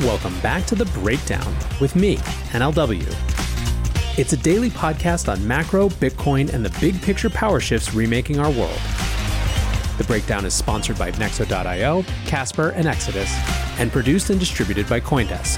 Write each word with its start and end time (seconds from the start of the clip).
Welcome 0.00 0.38
back 0.40 0.66
to 0.66 0.74
The 0.74 0.84
Breakdown 1.00 1.56
with 1.80 1.96
me, 1.96 2.18
NLW. 2.52 3.02
It's 4.18 4.34
a 4.34 4.36
daily 4.36 4.68
podcast 4.68 5.32
on 5.32 5.48
macro, 5.48 5.88
Bitcoin, 5.88 6.52
and 6.52 6.62
the 6.62 6.78
big 6.80 7.00
picture 7.00 7.30
power 7.30 7.60
shifts 7.60 7.94
remaking 7.94 8.38
our 8.38 8.50
world. 8.50 8.78
The 9.96 10.04
Breakdown 10.06 10.44
is 10.44 10.52
sponsored 10.52 10.98
by 10.98 11.12
Nexo.io, 11.12 12.04
Casper, 12.26 12.68
and 12.72 12.86
Exodus, 12.86 13.32
and 13.78 13.90
produced 13.90 14.28
and 14.28 14.38
distributed 14.38 14.86
by 14.86 15.00
Coindesk. 15.00 15.56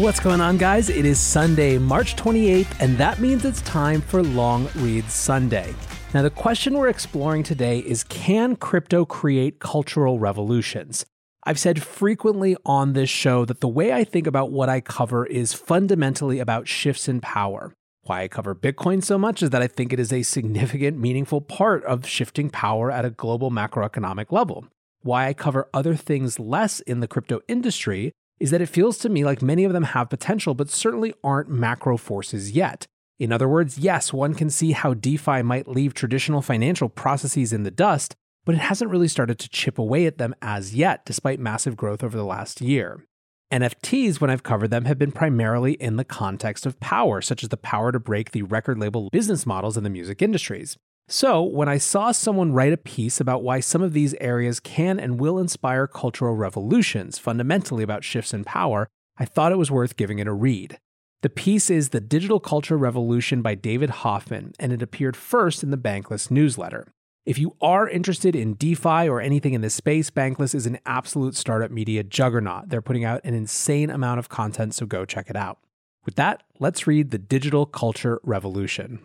What's 0.00 0.20
going 0.20 0.40
on, 0.40 0.56
guys? 0.56 0.88
It 0.88 1.04
is 1.04 1.18
Sunday, 1.18 1.78
March 1.78 2.14
28th, 2.14 2.76
and 2.78 2.96
that 2.98 3.18
means 3.18 3.44
it's 3.44 3.60
time 3.62 4.00
for 4.00 4.22
Long 4.22 4.68
Read 4.76 5.10
Sunday. 5.10 5.74
Now, 6.14 6.22
the 6.22 6.30
question 6.30 6.74
we're 6.74 6.90
exploring 6.90 7.42
today 7.42 7.80
is 7.80 8.04
Can 8.04 8.54
crypto 8.54 9.04
create 9.04 9.58
cultural 9.58 10.20
revolutions? 10.20 11.04
I've 11.44 11.58
said 11.58 11.82
frequently 11.82 12.54
on 12.66 12.92
this 12.92 13.08
show 13.08 13.46
that 13.46 13.60
the 13.60 13.68
way 13.68 13.92
I 13.92 14.04
think 14.04 14.26
about 14.26 14.52
what 14.52 14.68
I 14.68 14.80
cover 14.82 15.24
is 15.24 15.54
fundamentally 15.54 16.38
about 16.38 16.68
shifts 16.68 17.08
in 17.08 17.20
power. 17.20 17.72
Why 18.02 18.22
I 18.22 18.28
cover 18.28 18.54
Bitcoin 18.54 19.02
so 19.02 19.16
much 19.16 19.42
is 19.42 19.48
that 19.50 19.62
I 19.62 19.66
think 19.66 19.92
it 19.92 20.00
is 20.00 20.12
a 20.12 20.22
significant, 20.22 20.98
meaningful 20.98 21.40
part 21.40 21.82
of 21.84 22.06
shifting 22.06 22.50
power 22.50 22.90
at 22.90 23.06
a 23.06 23.10
global 23.10 23.50
macroeconomic 23.50 24.30
level. 24.30 24.66
Why 25.00 25.28
I 25.28 25.32
cover 25.32 25.68
other 25.72 25.96
things 25.96 26.38
less 26.38 26.80
in 26.80 27.00
the 27.00 27.08
crypto 27.08 27.40
industry 27.48 28.12
is 28.38 28.50
that 28.50 28.60
it 28.60 28.66
feels 28.66 28.98
to 28.98 29.08
me 29.08 29.24
like 29.24 29.40
many 29.40 29.64
of 29.64 29.72
them 29.72 29.84
have 29.84 30.10
potential, 30.10 30.54
but 30.54 30.68
certainly 30.68 31.14
aren't 31.24 31.48
macro 31.48 31.96
forces 31.96 32.50
yet. 32.50 32.86
In 33.18 33.32
other 33.32 33.48
words, 33.48 33.78
yes, 33.78 34.12
one 34.12 34.34
can 34.34 34.50
see 34.50 34.72
how 34.72 34.94
DeFi 34.94 35.42
might 35.42 35.68
leave 35.68 35.94
traditional 35.94 36.42
financial 36.42 36.88
processes 36.88 37.52
in 37.52 37.62
the 37.62 37.70
dust, 37.70 38.14
but 38.44 38.54
it 38.54 38.58
hasn't 38.62 38.90
really 38.90 39.08
started 39.08 39.38
to 39.38 39.48
chip 39.48 39.78
away 39.78 40.06
at 40.06 40.18
them 40.18 40.34
as 40.42 40.74
yet, 40.74 41.04
despite 41.04 41.38
massive 41.38 41.76
growth 41.76 42.02
over 42.02 42.16
the 42.16 42.24
last 42.24 42.60
year. 42.60 43.04
NFTs, 43.52 44.20
when 44.20 44.30
I've 44.30 44.44
covered 44.44 44.70
them, 44.70 44.84
have 44.84 44.98
been 44.98 45.10
primarily 45.10 45.72
in 45.74 45.96
the 45.96 46.04
context 46.04 46.66
of 46.66 46.78
power, 46.78 47.20
such 47.20 47.42
as 47.42 47.48
the 47.48 47.56
power 47.56 47.90
to 47.90 47.98
break 47.98 48.30
the 48.30 48.42
record 48.42 48.78
label 48.78 49.08
business 49.10 49.44
models 49.44 49.76
in 49.76 49.82
the 49.82 49.90
music 49.90 50.22
industries. 50.22 50.76
So, 51.08 51.42
when 51.42 51.68
I 51.68 51.78
saw 51.78 52.12
someone 52.12 52.52
write 52.52 52.72
a 52.72 52.76
piece 52.76 53.20
about 53.20 53.42
why 53.42 53.58
some 53.58 53.82
of 53.82 53.92
these 53.92 54.14
areas 54.20 54.60
can 54.60 55.00
and 55.00 55.18
will 55.18 55.40
inspire 55.40 55.88
cultural 55.88 56.36
revolutions, 56.36 57.18
fundamentally 57.18 57.82
about 57.82 58.04
shifts 58.04 58.32
in 58.32 58.44
power, 58.44 58.86
I 59.18 59.24
thought 59.24 59.50
it 59.50 59.58
was 59.58 59.72
worth 59.72 59.96
giving 59.96 60.20
it 60.20 60.28
a 60.28 60.32
read. 60.32 60.78
The 61.22 61.28
piece 61.28 61.68
is 61.68 61.88
The 61.88 62.00
Digital 62.00 62.38
Culture 62.38 62.78
Revolution 62.78 63.42
by 63.42 63.56
David 63.56 63.90
Hoffman, 63.90 64.52
and 64.60 64.72
it 64.72 64.80
appeared 64.80 65.16
first 65.16 65.64
in 65.64 65.72
the 65.72 65.76
Bankless 65.76 66.30
newsletter. 66.30 66.86
If 67.26 67.38
you 67.38 67.54
are 67.60 67.86
interested 67.86 68.34
in 68.34 68.54
DeFi 68.54 69.06
or 69.08 69.20
anything 69.20 69.52
in 69.52 69.60
this 69.60 69.74
space, 69.74 70.10
Bankless 70.10 70.54
is 70.54 70.64
an 70.64 70.78
absolute 70.86 71.36
startup 71.36 71.70
media 71.70 72.02
juggernaut. 72.02 72.70
They're 72.70 72.80
putting 72.80 73.04
out 73.04 73.20
an 73.24 73.34
insane 73.34 73.90
amount 73.90 74.20
of 74.20 74.30
content, 74.30 74.74
so 74.74 74.86
go 74.86 75.04
check 75.04 75.28
it 75.28 75.36
out. 75.36 75.58
With 76.06 76.14
that, 76.14 76.42
let's 76.58 76.86
read 76.86 77.10
The 77.10 77.18
Digital 77.18 77.66
Culture 77.66 78.20
Revolution. 78.22 79.00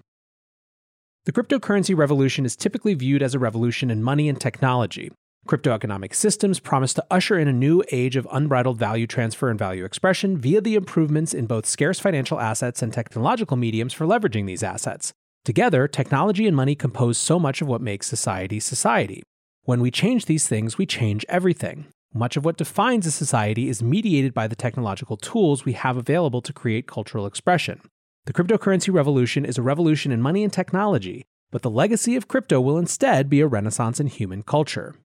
The 1.25 1.34
cryptocurrency 1.34 1.96
revolution 1.96 2.46
is 2.46 2.56
typically 2.56 2.94
viewed 2.94 3.22
as 3.22 3.36
a 3.36 3.40
revolution 3.40 3.92
in 3.92 4.02
money 4.02 4.30
and 4.30 4.40
technology. 4.40 5.12
Crypto 5.46 5.74
economic 5.74 6.14
systems 6.14 6.62
promise 6.62 6.94
to 6.94 7.06
usher 7.12 7.38
in 7.38 7.50
a 7.50 7.54
new 7.54 7.84
age 7.92 8.16
of 8.16 8.28
unbridled 8.31 8.78
value 8.78 9.08
transfer 9.08 9.50
and 9.50 9.59
value 9.59 9.84
expression 9.84 10.38
via 10.38 10.62
the 10.62 10.75
improvements 10.75 11.34
in 11.34 11.48
both 11.48 11.66
scarce 11.66 12.00
financial 12.00 12.40
assets 12.40 12.81
and 12.81 12.94
technological 12.94 13.58
mediums 13.58 13.92
for 13.94 14.06
leveraging 14.06 14.46
these 14.48 14.64
assets. 14.64 15.14
Together, 15.45 15.88
technology 15.88 16.47
and 16.47 16.56
money 16.56 16.73
compose 16.73 17.19
so 17.19 17.38
much 17.38 17.61
of 17.61 17.67
what 17.67 17.79
makes 17.79 18.07
society 18.07 18.59
society. 18.59 19.22
When 19.61 19.79
we 19.79 19.91
change 19.91 20.25
these 20.25 20.47
things, 20.47 20.79
we 20.79 20.88
change 20.88 21.23
everything. 21.29 21.85
Much 22.16 22.35
of 22.35 22.44
what 22.44 22.57
defines 22.57 23.06
a 23.06 23.11
society 23.11 23.69
is 23.69 23.83
mediated 23.83 24.33
by 24.33 24.47
the 24.47 24.56
technological 24.56 25.17
tools 25.17 25.63
we 25.63 25.73
have 25.73 25.97
available 25.97 26.41
to 26.41 26.51
create 26.51 26.88
cultural 26.88 27.28
expression. 27.28 27.79
The 28.25 28.33
cryptocurrency 28.33 28.91
revolution 28.91 29.45
is 29.45 29.59
a 29.59 29.61
revolution 29.61 30.11
in 30.11 30.19
money 30.19 30.44
and 30.44 30.51
technology, 30.51 31.25
but 31.51 31.62
the 31.62 31.69
legacy 31.69 32.16
of 32.16 32.27
crypto 32.27 32.59
will 32.59 32.79
instead 32.79 33.29
be 33.29 33.39
a 33.39 33.47
renaissance 33.47 34.00
in 34.00 34.07
human 34.07 34.41
culture. 34.41 34.95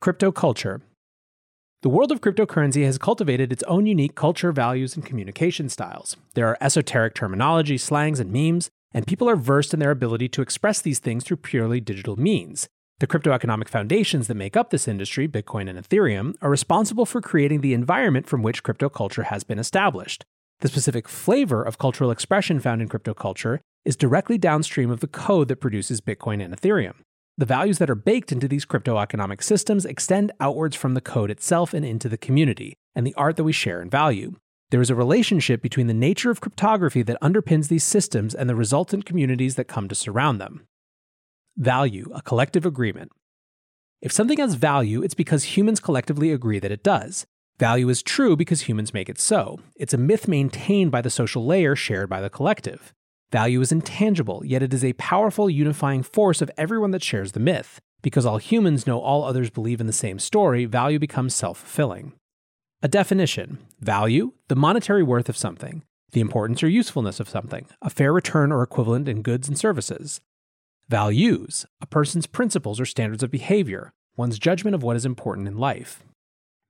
Crypto 0.00 0.32
culture. 0.32 0.80
The 1.82 1.88
world 1.88 2.10
of 2.10 2.20
cryptocurrency 2.20 2.84
has 2.84 2.98
cultivated 2.98 3.52
its 3.52 3.62
own 3.64 3.86
unique 3.86 4.16
culture, 4.16 4.50
values, 4.50 4.96
and 4.96 5.06
communication 5.06 5.68
styles. 5.68 6.16
There 6.34 6.48
are 6.48 6.58
esoteric 6.60 7.14
terminology, 7.14 7.78
slangs, 7.78 8.18
and 8.18 8.32
memes, 8.32 8.68
and 8.92 9.06
people 9.06 9.28
are 9.28 9.36
versed 9.36 9.72
in 9.72 9.80
their 9.80 9.90
ability 9.90 10.28
to 10.28 10.42
express 10.42 10.80
these 10.80 10.98
things 10.98 11.24
through 11.24 11.38
purely 11.38 11.80
digital 11.80 12.16
means. 12.16 12.68
The 13.00 13.06
crypto 13.06 13.32
economic 13.32 13.68
foundations 13.68 14.28
that 14.28 14.34
make 14.34 14.56
up 14.56 14.70
this 14.70 14.86
industry, 14.86 15.26
Bitcoin 15.26 15.70
and 15.70 15.78
Ethereum, 15.78 16.34
are 16.42 16.50
responsible 16.50 17.06
for 17.06 17.22
creating 17.22 17.62
the 17.62 17.72
environment 17.72 18.26
from 18.26 18.42
which 18.42 18.62
crypto 18.62 18.90
culture 18.90 19.22
has 19.24 19.42
been 19.42 19.58
established. 19.58 20.24
The 20.60 20.68
specific 20.68 21.08
flavor 21.08 21.62
of 21.62 21.78
cultural 21.78 22.10
expression 22.10 22.60
found 22.60 22.82
in 22.82 22.88
crypto 22.88 23.14
culture 23.14 23.62
is 23.86 23.96
directly 23.96 24.36
downstream 24.36 24.90
of 24.90 25.00
the 25.00 25.06
code 25.06 25.48
that 25.48 25.60
produces 25.60 26.02
Bitcoin 26.02 26.44
and 26.44 26.54
Ethereum. 26.54 26.96
The 27.38 27.46
values 27.46 27.78
that 27.78 27.88
are 27.88 27.94
baked 27.94 28.32
into 28.32 28.46
these 28.46 28.66
crypto 28.66 28.98
economic 28.98 29.40
systems 29.42 29.86
extend 29.86 30.32
outwards 30.38 30.76
from 30.76 30.92
the 30.92 31.00
code 31.00 31.30
itself 31.30 31.72
and 31.72 31.86
into 31.86 32.06
the 32.06 32.18
community, 32.18 32.74
and 32.94 33.06
the 33.06 33.14
art 33.14 33.36
that 33.36 33.44
we 33.44 33.52
share 33.52 33.80
and 33.80 33.90
value. 33.90 34.36
There 34.70 34.80
is 34.80 34.90
a 34.90 34.94
relationship 34.94 35.62
between 35.62 35.88
the 35.88 35.94
nature 35.94 36.30
of 36.30 36.40
cryptography 36.40 37.02
that 37.02 37.20
underpins 37.20 37.68
these 37.68 37.82
systems 37.82 38.34
and 38.34 38.48
the 38.48 38.54
resultant 38.54 39.04
communities 39.04 39.56
that 39.56 39.64
come 39.64 39.88
to 39.88 39.94
surround 39.94 40.40
them. 40.40 40.66
Value, 41.56 42.10
a 42.14 42.22
collective 42.22 42.64
agreement. 42.64 43.10
If 44.00 44.12
something 44.12 44.38
has 44.38 44.54
value, 44.54 45.02
it's 45.02 45.14
because 45.14 45.56
humans 45.56 45.80
collectively 45.80 46.32
agree 46.32 46.60
that 46.60 46.70
it 46.70 46.84
does. 46.84 47.26
Value 47.58 47.88
is 47.88 48.02
true 48.02 48.36
because 48.36 48.62
humans 48.62 48.94
make 48.94 49.08
it 49.08 49.18
so. 49.18 49.60
It's 49.74 49.92
a 49.92 49.98
myth 49.98 50.28
maintained 50.28 50.90
by 50.90 51.02
the 51.02 51.10
social 51.10 51.44
layer 51.44 51.74
shared 51.76 52.08
by 52.08 52.20
the 52.20 52.30
collective. 52.30 52.94
Value 53.32 53.60
is 53.60 53.72
intangible, 53.72 54.42
yet 54.46 54.62
it 54.62 54.72
is 54.72 54.84
a 54.84 54.94
powerful 54.94 55.50
unifying 55.50 56.02
force 56.02 56.40
of 56.40 56.50
everyone 56.56 56.92
that 56.92 57.02
shares 57.02 57.32
the 57.32 57.40
myth. 57.40 57.80
Because 58.02 58.24
all 58.24 58.38
humans 58.38 58.86
know 58.86 59.00
all 59.00 59.24
others 59.24 59.50
believe 59.50 59.80
in 59.80 59.86
the 59.86 59.92
same 59.92 60.18
story, 60.18 60.64
value 60.64 60.98
becomes 60.98 61.34
self 61.34 61.58
fulfilling. 61.58 62.14
A 62.82 62.88
definition 62.88 63.58
value, 63.80 64.32
the 64.48 64.56
monetary 64.56 65.02
worth 65.02 65.28
of 65.28 65.36
something, 65.36 65.82
the 66.12 66.22
importance 66.22 66.62
or 66.62 66.68
usefulness 66.68 67.20
of 67.20 67.28
something, 67.28 67.66
a 67.82 67.90
fair 67.90 68.10
return 68.10 68.50
or 68.50 68.62
equivalent 68.62 69.06
in 69.06 69.20
goods 69.20 69.48
and 69.48 69.58
services. 69.58 70.22
Values, 70.88 71.66
a 71.82 71.86
person's 71.86 72.26
principles 72.26 72.80
or 72.80 72.86
standards 72.86 73.22
of 73.22 73.30
behavior, 73.30 73.92
one's 74.16 74.38
judgment 74.38 74.74
of 74.74 74.82
what 74.82 74.96
is 74.96 75.04
important 75.04 75.46
in 75.46 75.58
life. 75.58 76.02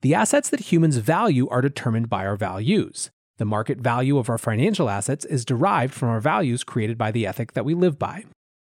The 0.03 0.17
assets 0.17 0.51
that 0.51 0.73
humans 0.73 0.97
value 0.97 1.49
are 1.49 1.63
determined 1.63 2.09
by 2.09 2.27
our 2.27 2.35
values. 2.35 3.13
The 3.39 3.45
market 3.45 3.79
value 3.79 4.19
of 4.19 4.29
our 4.29 4.37
financial 4.37 4.91
assets 4.91 5.25
is 5.25 5.45
derived 5.45 5.95
from 5.95 6.09
our 6.09 6.21
values 6.21 6.65
created 6.65 6.99
by 6.99 7.13
the 7.13 7.25
ethic 7.25 7.53
that 7.53 7.65
we 7.65 7.75
live 7.75 8.01
by. 8.01 8.25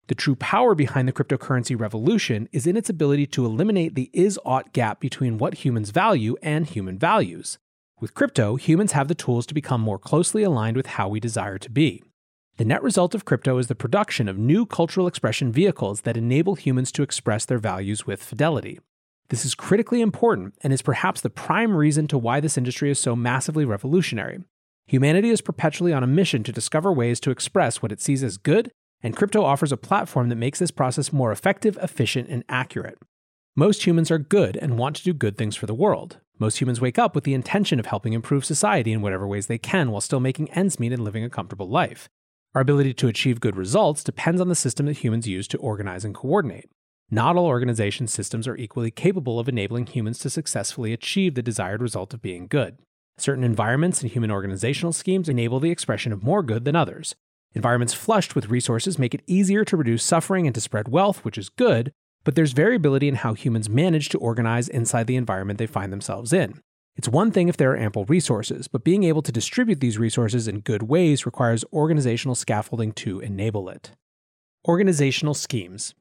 The 0.06 0.14
true 0.14 0.36
power 0.36 0.74
behind 0.74 1.08
the 1.08 1.12
cryptocurrency 1.12 1.78
revolution 1.78 2.48
is 2.52 2.66
in 2.66 2.76
its 2.76 2.90
ability 2.90 3.26
to 3.28 3.46
eliminate 3.46 3.94
the 3.94 4.10
is 4.12 4.38
ought 4.44 4.74
gap 4.74 5.00
between 5.00 5.38
what 5.38 5.64
humans 5.64 5.90
value 5.90 6.36
and 6.42 6.66
human 6.66 6.98
values. 6.98 7.58
With 8.00 8.12
crypto, 8.12 8.56
humans 8.56 8.92
have 8.92 9.08
the 9.08 9.14
tools 9.14 9.46
to 9.46 9.54
become 9.54 9.80
more 9.80 9.98
closely 9.98 10.42
aligned 10.42 10.76
with 10.76 10.86
how 10.86 11.08
we 11.08 11.20
desire 11.20 11.56
to 11.56 11.70
be. 11.70 12.02
The 12.58 12.66
net 12.66 12.82
result 12.82 13.14
of 13.14 13.24
crypto 13.24 13.56
is 13.56 13.68
the 13.68 13.74
production 13.74 14.28
of 14.28 14.36
new 14.36 14.66
cultural 14.66 15.06
expression 15.06 15.50
vehicles 15.50 16.02
that 16.02 16.18
enable 16.18 16.54
humans 16.54 16.92
to 16.92 17.02
express 17.02 17.46
their 17.46 17.58
values 17.58 18.06
with 18.06 18.22
fidelity. 18.22 18.80
This 19.30 19.46
is 19.46 19.54
critically 19.54 20.02
important 20.02 20.54
and 20.60 20.72
is 20.72 20.82
perhaps 20.82 21.22
the 21.22 21.30
prime 21.30 21.74
reason 21.74 22.06
to 22.08 22.18
why 22.18 22.40
this 22.40 22.58
industry 22.58 22.90
is 22.90 22.98
so 22.98 23.16
massively 23.16 23.64
revolutionary. 23.64 24.40
Humanity 24.86 25.30
is 25.30 25.40
perpetually 25.40 25.94
on 25.94 26.02
a 26.02 26.06
mission 26.06 26.42
to 26.42 26.52
discover 26.52 26.92
ways 26.92 27.20
to 27.20 27.30
express 27.30 27.80
what 27.80 27.90
it 27.90 28.02
sees 28.02 28.22
as 28.22 28.36
good, 28.36 28.70
and 29.04 29.14
crypto 29.14 29.44
offers 29.44 29.70
a 29.70 29.76
platform 29.76 30.30
that 30.30 30.36
makes 30.36 30.58
this 30.58 30.70
process 30.70 31.12
more 31.12 31.30
effective, 31.30 31.78
efficient, 31.82 32.28
and 32.30 32.42
accurate. 32.48 32.98
Most 33.54 33.86
humans 33.86 34.10
are 34.10 34.18
good 34.18 34.56
and 34.56 34.78
want 34.78 34.96
to 34.96 35.04
do 35.04 35.12
good 35.12 35.36
things 35.36 35.54
for 35.54 35.66
the 35.66 35.74
world. 35.74 36.18
Most 36.38 36.60
humans 36.60 36.80
wake 36.80 36.98
up 36.98 37.14
with 37.14 37.22
the 37.22 37.34
intention 37.34 37.78
of 37.78 37.86
helping 37.86 38.14
improve 38.14 38.44
society 38.46 38.92
in 38.92 39.02
whatever 39.02 39.28
ways 39.28 39.46
they 39.46 39.58
can 39.58 39.90
while 39.90 40.00
still 40.00 40.20
making 40.20 40.50
ends 40.52 40.80
meet 40.80 40.92
and 40.92 41.04
living 41.04 41.22
a 41.22 41.30
comfortable 41.30 41.68
life. 41.68 42.08
Our 42.54 42.62
ability 42.62 42.94
to 42.94 43.08
achieve 43.08 43.40
good 43.40 43.56
results 43.56 44.02
depends 44.02 44.40
on 44.40 44.48
the 44.48 44.54
system 44.54 44.86
that 44.86 44.98
humans 44.98 45.28
use 45.28 45.46
to 45.48 45.58
organize 45.58 46.04
and 46.04 46.14
coordinate. 46.14 46.70
Not 47.10 47.36
all 47.36 47.46
organization 47.46 48.06
systems 48.06 48.48
are 48.48 48.56
equally 48.56 48.90
capable 48.90 49.38
of 49.38 49.48
enabling 49.48 49.86
humans 49.86 50.18
to 50.20 50.30
successfully 50.30 50.94
achieve 50.94 51.34
the 51.34 51.42
desired 51.42 51.82
result 51.82 52.14
of 52.14 52.22
being 52.22 52.46
good. 52.46 52.78
Certain 53.18 53.44
environments 53.44 54.00
and 54.00 54.10
human 54.10 54.30
organizational 54.30 54.94
schemes 54.94 55.28
enable 55.28 55.60
the 55.60 55.70
expression 55.70 56.10
of 56.10 56.24
more 56.24 56.42
good 56.42 56.64
than 56.64 56.74
others. 56.74 57.14
Environments 57.54 57.94
flushed 57.94 58.34
with 58.34 58.50
resources 58.50 58.98
make 58.98 59.14
it 59.14 59.22
easier 59.26 59.64
to 59.64 59.76
reduce 59.76 60.02
suffering 60.02 60.46
and 60.46 60.54
to 60.54 60.60
spread 60.60 60.88
wealth, 60.88 61.24
which 61.24 61.38
is 61.38 61.48
good, 61.48 61.92
but 62.24 62.34
there's 62.34 62.52
variability 62.52 63.06
in 63.06 63.16
how 63.16 63.34
humans 63.34 63.68
manage 63.68 64.08
to 64.08 64.18
organize 64.18 64.68
inside 64.68 65.06
the 65.06 65.16
environment 65.16 65.58
they 65.58 65.66
find 65.66 65.92
themselves 65.92 66.32
in. 66.32 66.60
It's 66.96 67.08
one 67.08 67.30
thing 67.30 67.48
if 67.48 67.56
there 67.56 67.72
are 67.72 67.76
ample 67.76 68.04
resources, 68.06 68.68
but 68.68 68.84
being 68.84 69.04
able 69.04 69.22
to 69.22 69.32
distribute 69.32 69.80
these 69.80 69.98
resources 69.98 70.48
in 70.48 70.60
good 70.60 70.84
ways 70.84 71.26
requires 71.26 71.64
organizational 71.72 72.34
scaffolding 72.34 72.92
to 72.92 73.20
enable 73.20 73.68
it. 73.68 73.92
Organizational 74.66 75.34
schemes. 75.34 75.94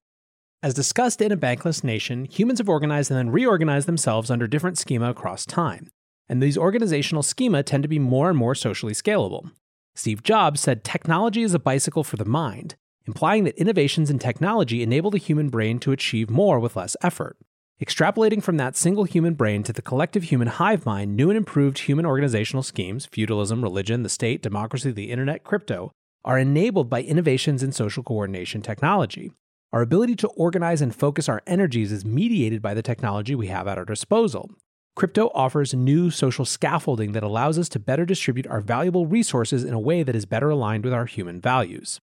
As 0.62 0.74
discussed 0.74 1.22
in 1.22 1.32
A 1.32 1.38
Bankless 1.38 1.84
Nation, 1.84 2.26
humans 2.26 2.60
have 2.60 2.70
organized 2.70 3.12
and 3.12 3.18
then 3.18 3.32
reorganized 3.32 3.88
themselves 3.88 4.32
under 4.32 4.48
different 4.48 4.78
schema 4.78 5.10
across 5.10 5.46
time, 5.46 5.90
and 6.30 6.42
these 6.42 6.58
organizational 6.58 7.24
schema 7.24 7.64
tend 7.64 7.84
to 7.84 7.90
be 7.90 8.00
more 8.00 8.30
and 8.30 8.38
more 8.38 8.56
socially 8.56 8.94
scalable. 8.94 9.52
Steve 9.96 10.24
Jobs 10.24 10.60
said 10.60 10.84
technology 10.84 11.44
is 11.44 11.54
a 11.54 11.60
bicycle 11.60 12.04
for 12.04 12.18
the 12.18 12.26
mind, 12.26 12.76
implying 13.06 13.44
that 13.44 13.60
innovations 13.60 14.10
in 14.10 14.18
technology 14.18 14.82
enable 14.82 15.12
the 15.12 15.20
human 15.20 15.50
brain 15.50 15.78
to 15.80 15.92
achieve 15.92 16.32
more 16.32 16.60
with 16.60 16.76
less 16.76 16.98
effort. 17.04 17.38
Extrapolating 17.80 18.42
from 18.42 18.58
that 18.58 18.76
single 18.76 19.04
human 19.04 19.36
brain 19.36 19.62
to 19.62 19.74
the 19.74 19.84
collective 19.84 20.24
human 20.24 20.48
hive 20.48 20.86
mind, 20.86 21.16
new 21.16 21.30
and 21.30 21.38
improved 21.38 21.80
human 21.80 22.08
organizational 22.08 22.64
schemes 22.64 23.06
feudalism, 23.06 23.62
religion, 23.62 24.02
the 24.02 24.10
state, 24.10 24.42
democracy, 24.42 24.92
the 24.92 25.12
internet, 25.12 25.44
crypto 25.44 25.92
are 26.26 26.40
enabled 26.40 26.90
by 26.90 27.02
innovations 27.02 27.62
in 27.62 27.72
social 27.72 28.02
coordination 28.02 28.62
technology. 28.62 29.32
Our 29.74 29.82
ability 29.82 30.16
to 30.18 30.28
organize 30.30 30.82
and 30.82 30.96
focus 30.96 31.30
our 31.30 31.42
energies 31.46 31.92
is 31.92 32.06
mediated 32.06 32.62
by 32.62 32.74
the 32.74 32.82
technology 32.82 33.36
we 33.36 33.48
have 33.48 33.68
at 33.68 33.78
our 33.78 33.86
disposal. 33.86 34.50
Crypto 34.96 35.32
offers 35.34 35.74
new 35.74 36.12
social 36.12 36.46
scaffolding 36.46 37.14
that 37.14 37.24
allows 37.24 37.58
us 37.58 37.68
to 37.70 37.80
better 37.80 38.06
distribute 38.06 38.46
our 38.46 38.62
valuable 38.62 39.08
resources 39.08 39.64
in 39.64 39.74
a 39.74 39.80
way 39.80 40.04
that 40.04 40.16
is 40.16 40.26
better 40.26 40.52
aligned 40.52 40.84
with 40.84 40.94
our 40.94 41.06
human 41.06 41.42
values. 41.42 42.00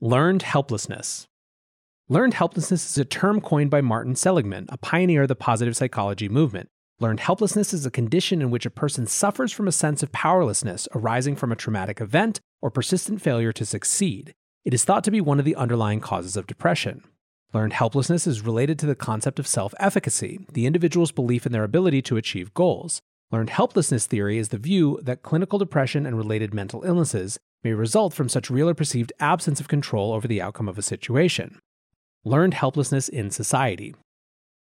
Learned 0.00 0.42
helplessness. 0.42 1.28
Learned 2.08 2.34
helplessness 2.34 2.90
is 2.90 2.98
a 2.98 3.04
term 3.04 3.40
coined 3.40 3.70
by 3.70 3.80
Martin 3.80 4.16
Seligman, 4.16 4.66
a 4.70 4.78
pioneer 4.78 5.22
of 5.22 5.28
the 5.28 5.36
positive 5.36 5.76
psychology 5.76 6.28
movement. 6.28 6.68
Learned 6.98 7.20
helplessness 7.20 7.72
is 7.72 7.86
a 7.86 7.92
condition 7.92 8.42
in 8.42 8.50
which 8.50 8.66
a 8.66 8.70
person 8.70 9.06
suffers 9.06 9.52
from 9.52 9.68
a 9.68 9.72
sense 9.72 10.02
of 10.02 10.10
powerlessness 10.10 10.88
arising 10.94 11.36
from 11.36 11.52
a 11.52 11.56
traumatic 11.56 12.00
event 12.00 12.40
or 12.60 12.70
persistent 12.72 13.22
failure 13.22 13.52
to 13.52 13.64
succeed. 13.64 14.34
It 14.64 14.74
is 14.74 14.84
thought 14.84 15.04
to 15.04 15.12
be 15.12 15.20
one 15.20 15.38
of 15.38 15.44
the 15.44 15.54
underlying 15.54 16.00
causes 16.00 16.36
of 16.36 16.48
depression. 16.48 17.04
Learned 17.52 17.72
helplessness 17.72 18.26
is 18.26 18.42
related 18.42 18.78
to 18.80 18.86
the 18.86 18.94
concept 18.94 19.38
of 19.38 19.46
self 19.46 19.74
efficacy, 19.78 20.46
the 20.52 20.66
individual's 20.66 21.12
belief 21.12 21.46
in 21.46 21.52
their 21.52 21.64
ability 21.64 22.02
to 22.02 22.16
achieve 22.16 22.54
goals. 22.54 23.00
Learned 23.30 23.50
helplessness 23.50 24.06
theory 24.06 24.38
is 24.38 24.50
the 24.50 24.58
view 24.58 25.00
that 25.02 25.22
clinical 25.22 25.58
depression 25.58 26.06
and 26.06 26.16
related 26.16 26.54
mental 26.54 26.82
illnesses 26.84 27.38
may 27.64 27.72
result 27.72 28.14
from 28.14 28.28
such 28.28 28.50
real 28.50 28.68
or 28.68 28.74
perceived 28.74 29.12
absence 29.18 29.60
of 29.60 29.68
control 29.68 30.12
over 30.12 30.28
the 30.28 30.40
outcome 30.40 30.68
of 30.68 30.78
a 30.78 30.82
situation 30.82 31.58
learned 32.26 32.54
helplessness 32.54 33.08
in 33.08 33.30
society. 33.30 33.94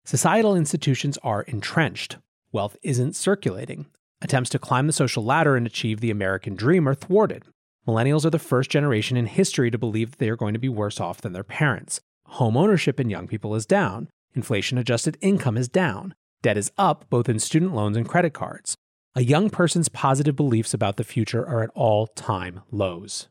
Societal 0.03 0.55
institutions 0.55 1.19
are 1.21 1.43
entrenched. 1.43 2.17
Wealth 2.51 2.75
isn't 2.81 3.15
circulating. 3.15 3.85
Attempts 4.19 4.49
to 4.49 4.59
climb 4.59 4.87
the 4.87 4.93
social 4.93 5.23
ladder 5.23 5.55
and 5.55 5.67
achieve 5.67 6.01
the 6.01 6.09
American 6.09 6.55
dream 6.55 6.89
are 6.89 6.95
thwarted. 6.95 7.43
Millennials 7.87 8.25
are 8.25 8.31
the 8.31 8.39
first 8.39 8.71
generation 8.71 9.15
in 9.15 9.27
history 9.27 9.69
to 9.69 9.77
believe 9.77 10.11
that 10.11 10.17
they 10.17 10.29
are 10.29 10.35
going 10.35 10.53
to 10.53 10.59
be 10.59 10.69
worse 10.69 10.99
off 10.99 11.21
than 11.21 11.33
their 11.33 11.43
parents. 11.43 12.01
Home 12.35 12.55
ownership 12.55 12.97
in 12.97 13.09
young 13.09 13.27
people 13.27 13.55
is 13.55 13.65
down. 13.65 14.07
Inflation 14.35 14.77
adjusted 14.77 15.17
income 15.19 15.57
is 15.57 15.67
down. 15.67 16.15
Debt 16.41 16.55
is 16.55 16.71
up 16.77 17.03
both 17.09 17.27
in 17.27 17.39
student 17.39 17.75
loans 17.75 17.97
and 17.97 18.07
credit 18.07 18.33
cards. 18.33 18.73
A 19.15 19.23
young 19.23 19.49
person's 19.49 19.89
positive 19.89 20.37
beliefs 20.37 20.73
about 20.73 20.95
the 20.95 21.03
future 21.03 21.45
are 21.45 21.61
at 21.61 21.71
all 21.75 22.07
time 22.07 22.61
lows. 22.71 23.27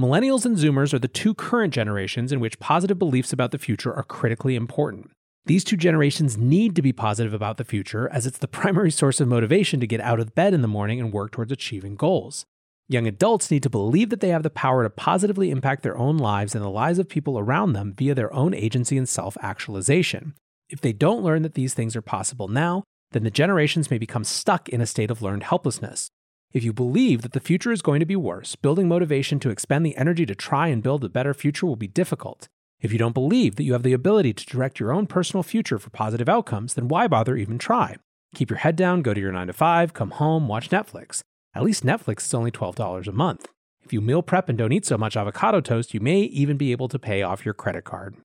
Millennials 0.00 0.46
and 0.46 0.56
Zoomers 0.56 0.94
are 0.94 1.00
the 1.00 1.08
two 1.08 1.34
current 1.34 1.74
generations 1.74 2.30
in 2.30 2.38
which 2.38 2.60
positive 2.60 2.96
beliefs 2.96 3.32
about 3.32 3.50
the 3.50 3.58
future 3.58 3.92
are 3.92 4.04
critically 4.04 4.54
important. 4.54 5.10
These 5.46 5.64
two 5.64 5.76
generations 5.76 6.38
need 6.38 6.76
to 6.76 6.82
be 6.82 6.92
positive 6.92 7.34
about 7.34 7.56
the 7.56 7.64
future 7.64 8.08
as 8.10 8.24
it's 8.24 8.38
the 8.38 8.46
primary 8.46 8.92
source 8.92 9.20
of 9.20 9.26
motivation 9.26 9.80
to 9.80 9.86
get 9.88 10.00
out 10.00 10.20
of 10.20 10.36
bed 10.36 10.54
in 10.54 10.62
the 10.62 10.68
morning 10.68 11.00
and 11.00 11.12
work 11.12 11.32
towards 11.32 11.50
achieving 11.50 11.96
goals. 11.96 12.46
Young 12.90 13.06
adults 13.06 13.50
need 13.50 13.62
to 13.64 13.70
believe 13.70 14.08
that 14.08 14.20
they 14.20 14.30
have 14.30 14.42
the 14.42 14.48
power 14.48 14.82
to 14.82 14.88
positively 14.88 15.50
impact 15.50 15.82
their 15.82 15.98
own 15.98 16.16
lives 16.16 16.54
and 16.54 16.64
the 16.64 16.70
lives 16.70 16.98
of 16.98 17.06
people 17.06 17.38
around 17.38 17.74
them 17.74 17.92
via 17.94 18.14
their 18.14 18.32
own 18.32 18.54
agency 18.54 18.96
and 18.96 19.06
self 19.06 19.36
actualization. 19.42 20.32
If 20.70 20.80
they 20.80 20.94
don't 20.94 21.22
learn 21.22 21.42
that 21.42 21.52
these 21.52 21.74
things 21.74 21.94
are 21.94 22.02
possible 22.02 22.48
now, 22.48 22.84
then 23.12 23.24
the 23.24 23.30
generations 23.30 23.90
may 23.90 23.98
become 23.98 24.24
stuck 24.24 24.70
in 24.70 24.80
a 24.80 24.86
state 24.86 25.10
of 25.10 25.20
learned 25.20 25.42
helplessness. 25.42 26.08
If 26.54 26.64
you 26.64 26.72
believe 26.72 27.20
that 27.20 27.32
the 27.32 27.40
future 27.40 27.72
is 27.72 27.82
going 27.82 28.00
to 28.00 28.06
be 28.06 28.16
worse, 28.16 28.56
building 28.56 28.88
motivation 28.88 29.38
to 29.40 29.50
expend 29.50 29.84
the 29.84 29.96
energy 29.98 30.24
to 30.24 30.34
try 30.34 30.68
and 30.68 30.82
build 30.82 31.04
a 31.04 31.10
better 31.10 31.34
future 31.34 31.66
will 31.66 31.76
be 31.76 31.88
difficult. 31.88 32.48
If 32.80 32.90
you 32.90 32.98
don't 32.98 33.12
believe 33.12 33.56
that 33.56 33.64
you 33.64 33.74
have 33.74 33.82
the 33.82 33.92
ability 33.92 34.32
to 34.32 34.46
direct 34.46 34.80
your 34.80 34.92
own 34.92 35.06
personal 35.06 35.42
future 35.42 35.78
for 35.78 35.90
positive 35.90 36.28
outcomes, 36.28 36.72
then 36.72 36.88
why 36.88 37.06
bother 37.06 37.36
even 37.36 37.58
try? 37.58 37.96
Keep 38.34 38.48
your 38.48 38.60
head 38.60 38.76
down, 38.76 39.02
go 39.02 39.12
to 39.12 39.20
your 39.20 39.32
9 39.32 39.48
to 39.48 39.52
5, 39.52 39.92
come 39.92 40.12
home, 40.12 40.48
watch 40.48 40.70
Netflix. 40.70 41.22
At 41.54 41.62
least 41.62 41.84
Netflix 41.84 42.26
is 42.26 42.34
only 42.34 42.50
$12 42.50 43.08
a 43.08 43.12
month. 43.12 43.48
If 43.84 43.92
you 43.92 44.00
meal 44.00 44.22
prep 44.22 44.48
and 44.48 44.58
don't 44.58 44.72
eat 44.72 44.84
so 44.84 44.98
much 44.98 45.16
avocado 45.16 45.60
toast, 45.60 45.94
you 45.94 46.00
may 46.00 46.20
even 46.20 46.56
be 46.56 46.72
able 46.72 46.88
to 46.88 46.98
pay 46.98 47.22
off 47.22 47.44
your 47.44 47.54
credit 47.54 47.84
card. 47.84 48.16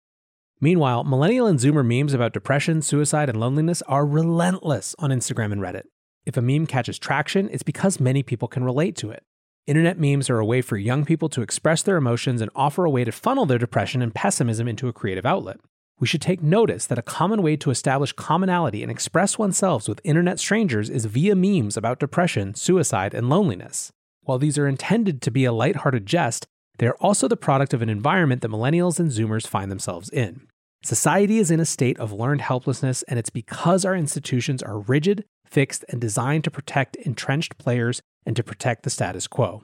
Meanwhile, 0.59 1.03
millennial 1.05 1.47
and 1.47 1.59
zoomer 1.59 1.85
memes 1.85 2.13
about 2.13 2.33
depression, 2.33 2.81
suicide, 2.81 3.29
and 3.29 3.39
loneliness 3.39 3.81
are 3.83 4.05
relentless 4.05 4.95
on 4.99 5.09
Instagram 5.09 5.51
and 5.51 5.61
Reddit. 5.61 5.83
If 6.25 6.37
a 6.37 6.41
meme 6.41 6.67
catches 6.67 6.99
traction, 6.99 7.49
it's 7.51 7.63
because 7.63 7.99
many 7.99 8.23
people 8.23 8.47
can 8.47 8.63
relate 8.63 8.95
to 8.97 9.11
it. 9.11 9.23
Internet 9.67 9.97
memes 9.99 10.29
are 10.29 10.39
a 10.39 10.45
way 10.45 10.61
for 10.61 10.77
young 10.77 11.05
people 11.05 11.29
to 11.29 11.41
express 11.41 11.81
their 11.81 11.97
emotions 11.97 12.41
and 12.41 12.51
offer 12.55 12.83
a 12.83 12.89
way 12.89 13.05
to 13.05 13.11
funnel 13.11 13.45
their 13.45 13.57
depression 13.57 14.01
and 14.01 14.13
pessimism 14.13 14.67
into 14.67 14.89
a 14.89 14.93
creative 14.93 15.25
outlet. 15.25 15.57
We 15.99 16.07
should 16.07 16.21
take 16.21 16.41
notice 16.41 16.85
that 16.87 16.97
a 16.97 17.03
common 17.03 17.41
way 17.41 17.55
to 17.57 17.69
establish 17.69 18.13
commonality 18.13 18.81
and 18.81 18.91
express 18.91 19.37
oneself 19.37 19.87
with 19.87 20.01
internet 20.03 20.39
strangers 20.39 20.89
is 20.89 21.05
via 21.05 21.35
memes 21.35 21.77
about 21.77 21.99
depression, 21.99 22.55
suicide, 22.55 23.13
and 23.13 23.29
loneliness. 23.29 23.91
While 24.23 24.39
these 24.39 24.57
are 24.57 24.67
intended 24.67 25.21
to 25.21 25.31
be 25.31 25.45
a 25.45 25.51
lighthearted 25.51 26.05
jest, 26.05 26.45
they 26.79 26.87
are 26.87 26.97
also 26.99 27.27
the 27.27 27.37
product 27.37 27.73
of 27.73 27.81
an 27.81 27.89
environment 27.89 28.41
that 28.41 28.51
millennials 28.51 28.99
and 28.99 29.11
zoomers 29.11 29.47
find 29.47 29.71
themselves 29.71 30.09
in. 30.09 30.47
Society 30.83 31.37
is 31.37 31.51
in 31.51 31.59
a 31.59 31.65
state 31.65 31.97
of 31.99 32.11
learned 32.11 32.41
helplessness, 32.41 33.03
and 33.03 33.17
it's 33.17 33.29
because 33.29 33.85
our 33.85 33.95
institutions 33.95 34.61
are 34.61 34.79
rigid, 34.79 35.23
fixed, 35.45 35.85
and 35.87 36.01
designed 36.01 36.43
to 36.43 36.51
protect 36.51 36.95
entrenched 36.97 37.57
players 37.57 38.01
and 38.25 38.35
to 38.35 38.43
protect 38.43 38.83
the 38.83 38.89
status 38.89 39.27
quo. 39.27 39.63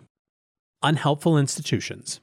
Unhelpful 0.82 1.38
institutions. 1.38 2.22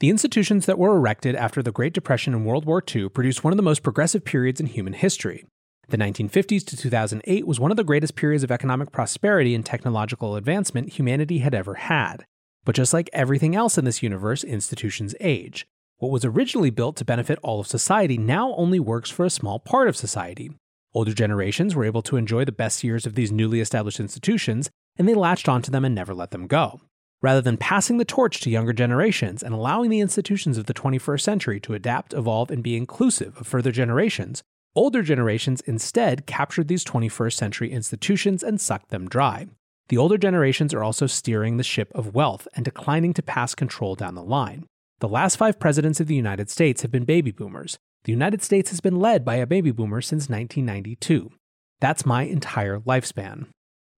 The 0.00 0.08
institutions 0.08 0.64
that 0.64 0.78
were 0.78 0.96
erected 0.96 1.36
after 1.36 1.62
the 1.62 1.72
Great 1.72 1.92
Depression 1.92 2.32
and 2.32 2.46
World 2.46 2.64
War 2.64 2.82
II 2.82 3.10
produced 3.10 3.44
one 3.44 3.52
of 3.52 3.58
the 3.58 3.62
most 3.62 3.82
progressive 3.82 4.24
periods 4.24 4.58
in 4.58 4.64
human 4.64 4.94
history. 4.94 5.44
The 5.90 5.98
1950s 5.98 6.64
to 6.68 6.76
2008 6.76 7.46
was 7.46 7.60
one 7.60 7.70
of 7.70 7.76
the 7.76 7.84
greatest 7.84 8.16
periods 8.16 8.42
of 8.42 8.50
economic 8.50 8.92
prosperity 8.92 9.54
and 9.54 9.64
technological 9.64 10.36
advancement 10.36 10.94
humanity 10.94 11.40
had 11.40 11.54
ever 11.54 11.74
had. 11.74 12.24
But 12.64 12.76
just 12.76 12.94
like 12.94 13.10
everything 13.12 13.54
else 13.54 13.76
in 13.76 13.84
this 13.84 14.02
universe, 14.02 14.42
institutions 14.42 15.14
age. 15.20 15.66
What 15.98 16.10
was 16.10 16.24
originally 16.24 16.70
built 16.70 16.96
to 16.96 17.04
benefit 17.04 17.38
all 17.42 17.60
of 17.60 17.66
society 17.66 18.16
now 18.16 18.54
only 18.54 18.80
works 18.80 19.10
for 19.10 19.26
a 19.26 19.30
small 19.30 19.58
part 19.58 19.86
of 19.86 19.98
society. 19.98 20.50
Older 20.94 21.12
generations 21.12 21.74
were 21.74 21.84
able 21.84 22.00
to 22.02 22.16
enjoy 22.16 22.46
the 22.46 22.52
best 22.52 22.82
years 22.82 23.04
of 23.04 23.16
these 23.16 23.30
newly 23.30 23.60
established 23.60 24.00
institutions, 24.00 24.70
and 24.96 25.06
they 25.06 25.14
latched 25.14 25.46
onto 25.46 25.70
them 25.70 25.84
and 25.84 25.94
never 25.94 26.14
let 26.14 26.30
them 26.30 26.46
go. 26.46 26.80
Rather 27.22 27.42
than 27.42 27.56
passing 27.56 27.98
the 27.98 28.04
torch 28.04 28.40
to 28.40 28.50
younger 28.50 28.72
generations 28.72 29.42
and 29.42 29.52
allowing 29.52 29.90
the 29.90 30.00
institutions 30.00 30.56
of 30.56 30.66
the 30.66 30.74
21st 30.74 31.20
century 31.20 31.60
to 31.60 31.74
adapt, 31.74 32.14
evolve, 32.14 32.50
and 32.50 32.62
be 32.62 32.76
inclusive 32.76 33.36
of 33.36 33.46
further 33.46 33.70
generations, 33.70 34.42
older 34.74 35.02
generations 35.02 35.60
instead 35.62 36.26
captured 36.26 36.68
these 36.68 36.84
21st 36.84 37.34
century 37.34 37.70
institutions 37.70 38.42
and 38.42 38.60
sucked 38.60 38.88
them 38.88 39.08
dry. 39.08 39.46
The 39.90 39.98
older 39.98 40.16
generations 40.16 40.72
are 40.72 40.82
also 40.82 41.06
steering 41.06 41.56
the 41.56 41.64
ship 41.64 41.90
of 41.94 42.14
wealth 42.14 42.48
and 42.54 42.64
declining 42.64 43.12
to 43.14 43.22
pass 43.22 43.54
control 43.54 43.96
down 43.96 44.14
the 44.14 44.22
line. 44.22 44.66
The 45.00 45.08
last 45.08 45.36
five 45.36 45.58
presidents 45.58 46.00
of 46.00 46.06
the 46.06 46.14
United 46.14 46.48
States 46.48 46.82
have 46.82 46.90
been 46.90 47.04
baby 47.04 47.32
boomers. 47.32 47.76
The 48.04 48.12
United 48.12 48.42
States 48.42 48.70
has 48.70 48.80
been 48.80 48.98
led 48.98 49.24
by 49.24 49.36
a 49.36 49.46
baby 49.46 49.72
boomer 49.72 50.00
since 50.00 50.28
1992. 50.28 51.32
That's 51.80 52.06
my 52.06 52.22
entire 52.22 52.78
lifespan. 52.78 53.48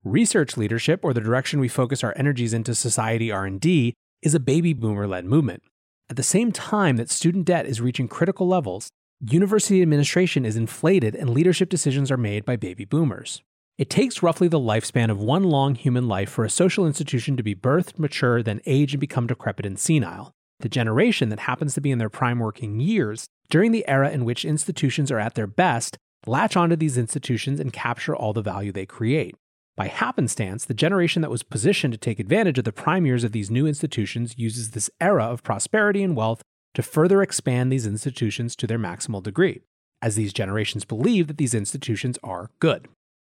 Research 0.04 0.56
leadership, 0.56 1.04
or 1.04 1.14
the 1.14 1.20
direction 1.20 1.60
we 1.60 1.68
focus 1.68 2.02
our 2.02 2.12
energies 2.16 2.52
into 2.52 2.74
society 2.74 3.30
R&D, 3.30 3.94
is 4.20 4.34
a 4.34 4.40
baby 4.40 4.72
boomer-led 4.72 5.24
movement. 5.24 5.62
At 6.10 6.16
the 6.16 6.24
same 6.24 6.50
time 6.50 6.96
that 6.96 7.08
student 7.08 7.44
debt 7.44 7.66
is 7.66 7.80
reaching 7.80 8.08
critical 8.08 8.48
levels, 8.48 8.90
university 9.20 9.80
administration 9.80 10.44
is 10.44 10.56
inflated 10.56 11.14
and 11.14 11.30
leadership 11.30 11.68
decisions 11.68 12.10
are 12.10 12.16
made 12.16 12.44
by 12.44 12.56
baby 12.56 12.84
boomers. 12.84 13.42
It 13.78 13.88
takes 13.88 14.24
roughly 14.24 14.48
the 14.48 14.58
lifespan 14.58 15.08
of 15.08 15.20
one 15.20 15.44
long 15.44 15.76
human 15.76 16.08
life 16.08 16.30
for 16.30 16.44
a 16.44 16.50
social 16.50 16.84
institution 16.84 17.36
to 17.36 17.44
be 17.44 17.54
birthed, 17.54 17.96
mature, 17.96 18.42
then 18.42 18.60
age 18.66 18.94
and 18.94 19.00
become 19.00 19.28
decrepit 19.28 19.64
and 19.64 19.78
senile. 19.78 20.32
The 20.58 20.68
generation 20.68 21.28
that 21.28 21.40
happens 21.40 21.74
to 21.74 21.80
be 21.80 21.92
in 21.92 21.98
their 21.98 22.10
prime 22.10 22.40
working 22.40 22.80
years, 22.80 23.26
during 23.50 23.70
the 23.70 23.86
era 23.86 24.10
in 24.10 24.24
which 24.24 24.44
institutions 24.44 25.12
are 25.12 25.20
at 25.20 25.36
their 25.36 25.46
best, 25.46 25.96
latch 26.26 26.56
onto 26.56 26.74
these 26.74 26.98
institutions 26.98 27.60
and 27.60 27.72
capture 27.72 28.16
all 28.16 28.32
the 28.32 28.42
value 28.42 28.72
they 28.72 28.86
create. 28.86 29.36
By 29.74 29.86
happenstance, 29.86 30.66
the 30.66 30.74
generation 30.74 31.22
that 31.22 31.30
was 31.30 31.42
positioned 31.42 31.94
to 31.94 31.98
take 31.98 32.20
advantage 32.20 32.58
of 32.58 32.64
the 32.64 32.72
prime 32.72 33.06
years 33.06 33.24
of 33.24 33.32
these 33.32 33.50
new 33.50 33.66
institutions 33.66 34.34
uses 34.36 34.70
this 34.70 34.90
era 35.00 35.24
of 35.24 35.42
prosperity 35.42 36.02
and 36.02 36.14
wealth 36.14 36.42
to 36.74 36.82
further 36.82 37.22
expand 37.22 37.72
these 37.72 37.86
institutions 37.86 38.54
to 38.56 38.66
their 38.66 38.78
maximal 38.78 39.22
degree, 39.22 39.62
as 40.02 40.14
these 40.14 40.32
generations 40.34 40.84
believe 40.84 41.26
that 41.26 41.38
these 41.38 41.54
institutions 41.54 42.18
are 42.22 42.50
good. 42.60 42.88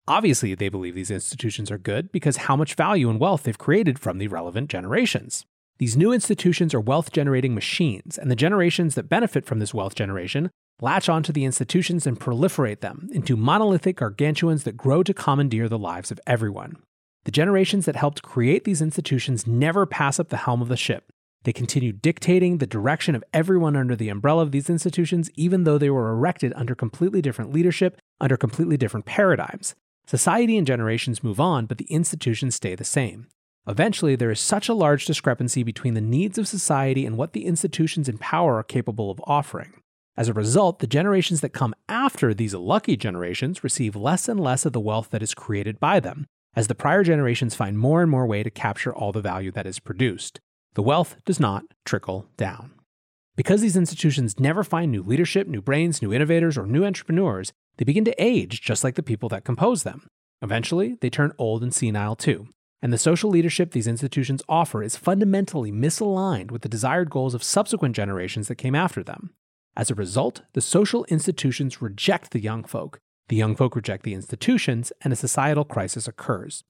Obviously, 0.09 0.55
they 0.57 0.69
believe 0.69 0.97
these 0.97 1.13
institutions 1.13 1.71
are 1.71 1.79
good 1.79 2.11
because 2.11 2.39
how 2.39 2.57
much 2.57 2.75
value 2.75 3.09
and 3.09 3.21
wealth 3.21 3.45
they've 3.45 3.57
created 3.57 4.01
from 4.01 4.19
the 4.19 4.27
relevant 4.27 4.69
generations. 4.69 5.45
These 5.79 5.97
new 5.97 6.13
institutions 6.13 6.75
are 6.75 6.81
wealth 6.81 7.13
generating 7.13 7.55
machines, 7.55 8.19
and 8.19 8.31
the 8.31 8.37
generations 8.37 8.97
that 8.97 9.09
benefit 9.09 9.47
from 9.47 9.61
this 9.61 9.73
wealth 9.73 9.95
generation 9.95 10.51
latch 10.83 11.09
onto 11.09 11.33
the 11.33 11.45
institutions 11.45 12.07
and 12.07 12.19
proliferate 12.19 12.81
them 12.81 13.09
into 13.13 13.37
monolithic 13.37 13.97
gargantuans 13.97 14.65
that 14.65 14.77
grow 14.77 15.03
to 15.05 15.15
commandeer 15.15 15.69
the 15.69 15.79
lives 15.79 16.11
of 16.11 16.21
everyone. 16.27 16.77
The 17.25 17.31
generations 17.31 17.87
that 17.87 17.95
helped 17.95 18.23
create 18.23 18.65
these 18.65 18.83
institutions 18.83 19.47
never 19.47 19.87
pass 19.87 20.19
up 20.19 20.29
the 20.29 20.39
helm 20.39 20.61
of 20.61 20.69
the 20.69 20.77
ship. 20.77 21.13
They 21.45 21.53
continue 21.53 21.93
dictating 21.93 22.59
the 22.59 22.67
direction 22.67 23.15
of 23.15 23.25
everyone 23.33 23.77
under 23.77 23.95
the 23.95 24.09
umbrella 24.09 24.43
of 24.43 24.51
these 24.51 24.69
institutions, 24.69 25.31
even 25.37 25.63
though 25.63 25.79
they 25.79 25.91
were 25.91 26.11
erected 26.11 26.53
under 26.57 26.75
completely 26.75 27.23
different 27.23 27.53
leadership, 27.53 28.01
under 28.21 28.37
completely 28.37 28.77
different 28.77 29.07
paradigms. 29.07 29.77
Society 30.07 30.57
and 30.57 30.67
generations 30.67 31.23
move 31.23 31.39
on, 31.39 31.67
but 31.67 31.79
the 31.79 31.91
institutions 31.93 32.57
stay 32.57 32.75
the 32.75 32.85
same. 32.85 33.29
Eventually, 33.69 34.17
there 34.17 34.33
is 34.33 34.41
such 34.41 34.69
a 34.69 34.75
large 34.75 35.07
discrepancy 35.07 35.63
between 35.63 35.95
the 35.95 36.01
needs 36.01 36.39
of 36.39 36.49
society 36.49 37.07
and 37.07 37.17
what 37.17 37.33
the 37.33 37.45
institutions 37.45 38.09
in 38.09 38.19
power 38.19 38.57
are 38.59 38.65
capable 38.65 39.13
of 39.13 39.21
offering. 39.25 39.73
As 40.17 40.29
a 40.29 40.35
result, 40.35 40.81
the 40.81 40.87
generations 40.87 41.41
that 41.41 41.55
come 41.55 41.75
after 41.89 42.35
these 42.35 42.55
lucky 42.55 42.97
generations 42.97 43.65
receive 43.65 43.97
less 43.97 44.29
and 44.29 44.39
less 44.39 44.67
of 44.67 44.75
the 44.75 44.81
wealth 44.81 45.11
that 45.11 45.23
is 45.23 45.35
created 45.35 45.81
by 45.81 46.01
them, 46.01 46.27
as 46.55 46.67
the 46.67 46.75
prior 46.75 47.03
generations 47.03 47.55
find 47.55 47.79
more 47.79 48.03
and 48.03 48.11
more 48.11 48.27
way 48.27 48.43
to 48.43 48.51
capture 48.51 48.95
all 48.95 49.13
the 49.13 49.23
value 49.23 49.51
that 49.53 49.67
is 49.67 49.79
produced. 49.79 50.39
The 50.75 50.83
wealth 50.83 51.17
does 51.25 51.41
not 51.41 51.65
trickle 51.87 52.27
down. 52.37 52.73
Because 53.37 53.63
these 53.63 53.77
institutions 53.77 54.39
never 54.39 54.63
find 54.63 54.93
new 54.93 55.03
leadership, 55.03 55.49
new 55.49 55.63
brains, 55.63 56.03
new 56.03 56.13
innovators, 56.13 56.59
or 56.59 56.67
new 56.67 56.85
entrepreneurs, 56.85 57.53
they 57.79 57.85
begin 57.85 58.05
to 58.05 58.23
age 58.23 58.61
just 58.61 58.85
like 58.85 58.97
the 58.97 59.03
people 59.03 59.31
that 59.31 59.45
compose 59.45 59.83
them. 59.83 60.07
Eventually, 60.43 60.99
they 61.01 61.09
turn 61.09 61.33
old 61.39 61.63
and 61.63 61.73
senile 61.73 62.17
too. 62.17 62.49
And 62.83 62.93
the 62.93 62.99
social 62.99 63.31
leadership 63.31 63.71
these 63.71 63.87
institutions 63.87 64.43
offer 64.49 64.83
is 64.83 64.97
fundamentally 64.97 65.73
misaligned 65.73 66.51
with 66.51 66.63
the 66.63 66.69
desired 66.69 67.09
goals 67.09 67.33
of 67.33 67.43
subsequent 67.43 67.97
generations 67.97 68.49
that 68.49 68.57
came 68.57 68.75
after 68.75 69.03
them. 69.03 69.31
As 69.77 69.91
a 69.91 69.95
result, 69.95 70.43
the 70.53 70.61
social 70.61 71.05
institutions 71.07 71.81
reject 71.81 72.31
the 72.31 72.41
young 72.41 72.65
folk, 72.65 72.99
the 73.29 73.37
young 73.37 73.57
folk 73.57 73.75
reject 73.75 74.05
the 74.05 74.15
institutions, 74.15 74.93
and 75.01 75.13
a 75.13 75.17
societal 75.17 75.65
crisis 75.65 76.07
occurs. 76.07 76.63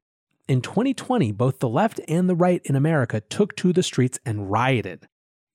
In 0.48 0.60
2020, 0.60 1.32
both 1.32 1.58
the 1.58 1.68
left 1.68 2.00
and 2.06 2.28
the 2.28 2.34
right 2.34 2.60
in 2.64 2.76
America 2.76 3.20
took 3.20 3.56
to 3.56 3.72
the 3.72 3.82
streets 3.82 4.18
and 4.24 4.50
rioted. 4.50 5.08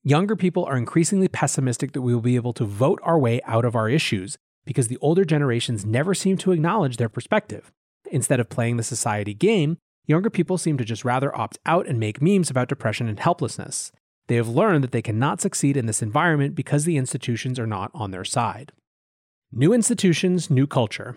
Younger 0.04 0.36
people 0.36 0.64
are 0.64 0.76
increasingly 0.76 1.28
pessimistic 1.28 1.92
that 1.92 2.02
we 2.02 2.14
will 2.14 2.20
be 2.20 2.36
able 2.36 2.52
to 2.54 2.64
vote 2.64 3.00
our 3.02 3.18
way 3.18 3.40
out 3.44 3.64
of 3.64 3.74
our 3.74 3.88
issues 3.88 4.36
because 4.64 4.88
the 4.88 4.98
older 5.00 5.24
generations 5.24 5.86
never 5.86 6.14
seem 6.14 6.36
to 6.38 6.52
acknowledge 6.52 6.98
their 6.98 7.08
perspective. 7.08 7.72
Instead 8.10 8.40
of 8.40 8.48
playing 8.48 8.76
the 8.76 8.82
society 8.82 9.34
game, 9.34 9.78
younger 10.06 10.30
people 10.30 10.58
seem 10.58 10.76
to 10.78 10.84
just 10.84 11.04
rather 11.04 11.36
opt 11.36 11.58
out 11.66 11.86
and 11.86 11.98
make 11.98 12.22
memes 12.22 12.50
about 12.50 12.68
depression 12.68 13.08
and 13.08 13.20
helplessness. 13.20 13.92
They 14.28 14.36
have 14.36 14.48
learned 14.48 14.84
that 14.84 14.92
they 14.92 15.02
cannot 15.02 15.40
succeed 15.40 15.76
in 15.76 15.86
this 15.86 16.02
environment 16.02 16.54
because 16.54 16.84
the 16.84 16.98
institutions 16.98 17.58
are 17.58 17.66
not 17.66 17.90
on 17.94 18.10
their 18.10 18.24
side. 18.24 18.72
New 19.50 19.72
institutions, 19.72 20.50
new 20.50 20.66
culture. 20.66 21.16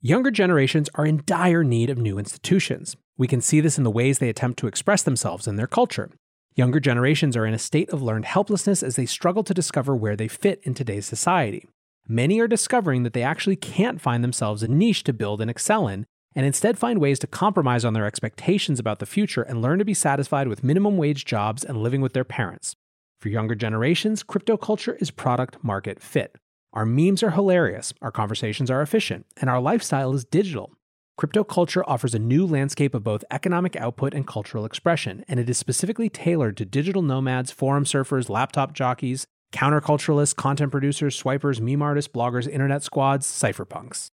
Younger 0.00 0.32
generations 0.32 0.90
are 0.96 1.06
in 1.06 1.22
dire 1.24 1.62
need 1.62 1.88
of 1.88 1.96
new 1.96 2.18
institutions. 2.18 2.96
We 3.16 3.28
can 3.28 3.40
see 3.40 3.60
this 3.60 3.78
in 3.78 3.84
the 3.84 3.90
ways 3.90 4.18
they 4.18 4.28
attempt 4.28 4.58
to 4.58 4.66
express 4.66 5.02
themselves 5.02 5.46
in 5.46 5.54
their 5.54 5.68
culture. 5.68 6.10
Younger 6.56 6.80
generations 6.80 7.36
are 7.36 7.46
in 7.46 7.54
a 7.54 7.58
state 7.58 7.90
of 7.90 8.02
learned 8.02 8.24
helplessness 8.24 8.82
as 8.82 8.96
they 8.96 9.06
struggle 9.06 9.44
to 9.44 9.54
discover 9.54 9.94
where 9.94 10.16
they 10.16 10.28
fit 10.28 10.60
in 10.64 10.74
today's 10.74 11.06
society. 11.06 11.66
Many 12.08 12.40
are 12.40 12.48
discovering 12.48 13.04
that 13.04 13.12
they 13.12 13.22
actually 13.22 13.56
can't 13.56 14.00
find 14.00 14.22
themselves 14.22 14.62
a 14.62 14.68
niche 14.68 15.04
to 15.04 15.12
build 15.12 15.40
and 15.40 15.50
excel 15.50 15.88
in, 15.88 16.04
and 16.34 16.44
instead 16.44 16.78
find 16.78 17.00
ways 17.00 17.18
to 17.20 17.26
compromise 17.26 17.84
on 17.84 17.92
their 17.92 18.06
expectations 18.06 18.78
about 18.78 18.98
the 18.98 19.06
future 19.06 19.42
and 19.42 19.62
learn 19.62 19.78
to 19.78 19.84
be 19.84 19.94
satisfied 19.94 20.48
with 20.48 20.64
minimum 20.64 20.96
wage 20.96 21.24
jobs 21.24 21.64
and 21.64 21.82
living 21.82 22.00
with 22.00 22.12
their 22.12 22.24
parents. 22.24 22.74
For 23.20 23.28
younger 23.28 23.54
generations, 23.54 24.22
crypto 24.22 24.56
culture 24.56 24.96
is 25.00 25.10
product 25.10 25.62
market 25.62 26.02
fit. 26.02 26.36
Our 26.72 26.84
memes 26.84 27.22
are 27.22 27.30
hilarious, 27.30 27.94
our 28.02 28.10
conversations 28.10 28.70
are 28.70 28.82
efficient, 28.82 29.26
and 29.36 29.48
our 29.48 29.60
lifestyle 29.60 30.12
is 30.12 30.24
digital. 30.24 30.72
Crypto 31.16 31.44
culture 31.44 31.88
offers 31.88 32.14
a 32.14 32.18
new 32.18 32.44
landscape 32.44 32.92
of 32.92 33.04
both 33.04 33.24
economic 33.30 33.76
output 33.76 34.14
and 34.14 34.26
cultural 34.26 34.64
expression, 34.64 35.24
and 35.28 35.38
it 35.38 35.48
is 35.48 35.56
specifically 35.56 36.08
tailored 36.08 36.56
to 36.56 36.64
digital 36.64 37.02
nomads, 37.02 37.52
forum 37.52 37.84
surfers, 37.84 38.28
laptop 38.28 38.72
jockeys, 38.72 39.24
counterculturalists, 39.52 40.34
content 40.34 40.72
producers, 40.72 41.14
swipers, 41.14 41.60
meme 41.60 41.82
artists, 41.82 42.12
bloggers, 42.12 42.48
internet 42.48 42.82
squads, 42.82 43.26
cypherpunks. 43.28 44.08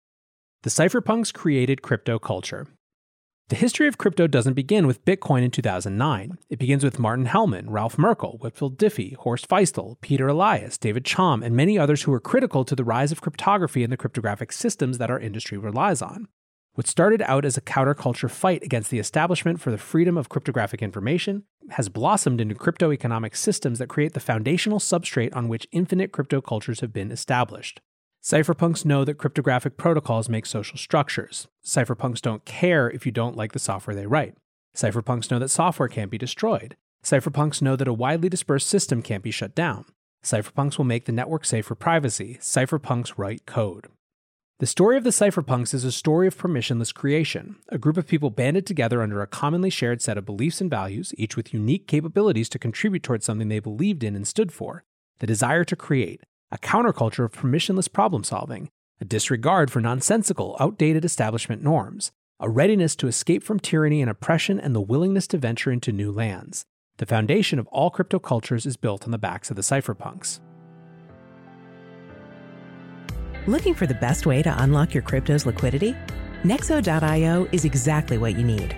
The 0.67 0.83
cypherpunks 0.83 1.33
created 1.33 1.81
crypto 1.81 2.19
culture. 2.19 2.67
The 3.47 3.55
history 3.55 3.87
of 3.87 3.97
crypto 3.97 4.27
doesn't 4.27 4.55
begin 4.55 4.85
with 4.85 5.05
Bitcoin 5.05 5.43
in 5.43 5.49
2009. 5.49 6.37
It 6.49 6.59
begins 6.59 6.83
with 6.83 6.99
Martin 6.99 7.27
Hellman, 7.27 7.67
Ralph 7.69 7.97
Merkle, 7.97 8.37
Whitfield 8.41 8.77
Diffie, 8.77 9.15
Horst 9.15 9.47
Feistel, 9.47 9.95
Peter 10.01 10.27
Elias, 10.27 10.77
David 10.77 11.05
Chaum, 11.05 11.41
and 11.41 11.55
many 11.55 11.79
others 11.79 12.01
who 12.01 12.11
were 12.11 12.19
critical 12.19 12.65
to 12.65 12.75
the 12.75 12.83
rise 12.83 13.13
of 13.13 13.21
cryptography 13.21 13.81
and 13.81 13.93
the 13.93 13.95
cryptographic 13.95 14.51
systems 14.51 14.97
that 14.97 15.09
our 15.09 15.21
industry 15.21 15.57
relies 15.57 16.01
on. 16.01 16.27
What 16.73 16.85
started 16.85 17.21
out 17.21 17.45
as 17.45 17.55
a 17.55 17.61
counterculture 17.61 18.29
fight 18.29 18.61
against 18.61 18.91
the 18.91 18.99
establishment 18.99 19.61
for 19.61 19.71
the 19.71 19.77
freedom 19.77 20.17
of 20.17 20.27
cryptographic 20.27 20.81
information 20.81 21.43
has 21.69 21.87
blossomed 21.87 22.41
into 22.41 22.55
crypto 22.55 22.91
economic 22.91 23.37
systems 23.37 23.79
that 23.79 23.87
create 23.87 24.15
the 24.15 24.19
foundational 24.19 24.79
substrate 24.79 25.33
on 25.33 25.47
which 25.47 25.69
infinite 25.71 26.11
crypto 26.11 26.41
cultures 26.41 26.81
have 26.81 26.91
been 26.91 27.09
established. 27.09 27.79
Cypherpunks 28.23 28.83
know 28.83 29.05
that 29.05 29.17
cryptographic 29.17 29.77
protocols 29.77 30.27
make 30.27 30.45
social 30.45 30.77
structures. 30.77 31.47
Cypherpunks 31.65 32.21
don't 32.21 32.45
care 32.45 32.89
if 32.89 33.05
you 33.05 33.11
don't 33.11 33.37
like 33.37 33.53
the 33.53 33.59
software 33.59 33.95
they 33.95 34.07
write. 34.07 34.35
Cypherpunks 34.75 35.31
know 35.31 35.39
that 35.39 35.49
software 35.49 35.87
can't 35.87 36.11
be 36.11 36.17
destroyed. 36.17 36.75
Cypherpunks 37.03 37.61
know 37.61 37.75
that 37.75 37.87
a 37.87 37.93
widely 37.93 38.29
dispersed 38.29 38.67
system 38.67 39.01
can't 39.01 39.23
be 39.23 39.31
shut 39.31 39.55
down. 39.55 39.85
Cypherpunks 40.23 40.77
will 40.77 40.85
make 40.85 41.05
the 41.05 41.11
network 41.11 41.45
safe 41.45 41.65
for 41.65 41.75
privacy. 41.75 42.37
Cypherpunks 42.41 43.13
write 43.17 43.45
code. 43.45 43.87
The 44.59 44.65
story 44.65 44.97
of 44.97 45.03
the 45.03 45.11
cypherpunks 45.11 45.75
is 45.75 45.83
a 45.83 45.91
story 45.91 46.25
of 46.25 46.35
permissionless 46.35 46.91
creation, 46.91 47.57
a 47.69 47.77
group 47.77 47.95
of 47.95 48.07
people 48.07 48.31
banded 48.31 48.65
together 48.65 49.03
under 49.03 49.21
a 49.21 49.27
commonly 49.27 49.69
shared 49.69 50.01
set 50.01 50.17
of 50.17 50.25
beliefs 50.25 50.59
and 50.59 50.69
values, 50.69 51.13
each 51.15 51.37
with 51.37 51.53
unique 51.53 51.87
capabilities 51.87 52.49
to 52.49 52.59
contribute 52.59 53.03
towards 53.03 53.23
something 53.23 53.49
they 53.49 53.59
believed 53.59 54.03
in 54.03 54.15
and 54.15 54.27
stood 54.27 54.51
for 54.51 54.83
the 55.19 55.27
desire 55.27 55.63
to 55.63 55.75
create, 55.75 56.21
a 56.51 56.57
counterculture 56.57 57.25
of 57.25 57.33
permissionless 57.33 57.91
problem 57.91 58.23
solving, 58.23 58.69
a 59.01 59.05
disregard 59.05 59.69
for 59.69 59.81
nonsensical, 59.81 60.55
outdated 60.59 61.03
establishment 61.03 61.61
norms, 61.61 62.11
a 62.39 62.49
readiness 62.49 62.95
to 62.95 63.07
escape 63.07 63.43
from 63.43 63.59
tyranny 63.59 64.01
and 64.01 64.09
oppression, 64.09 64.59
and 64.59 64.73
the 64.73 64.81
willingness 64.81 65.27
to 65.27 65.37
venture 65.37 65.71
into 65.71 65.91
new 65.91 66.11
lands. 66.11 66.63
The 66.97 67.05
foundation 67.05 67.59
of 67.59 67.67
all 67.67 67.89
crypto 67.89 68.19
cultures 68.19 68.65
is 68.65 68.77
built 68.77 69.03
on 69.05 69.11
the 69.11 69.17
backs 69.17 69.49
of 69.49 69.55
the 69.55 69.61
cypherpunks. 69.61 70.39
Looking 73.45 73.73
for 73.73 73.87
the 73.87 73.93
best 73.95 74.25
way 74.25 74.41
to 74.41 74.63
unlock 74.63 74.93
your 74.93 75.03
crypto's 75.03 75.45
liquidity? 75.45 75.95
Nexo.io 76.43 77.47
is 77.51 77.65
exactly 77.65 78.17
what 78.17 78.37
you 78.37 78.43
need. 78.43 78.75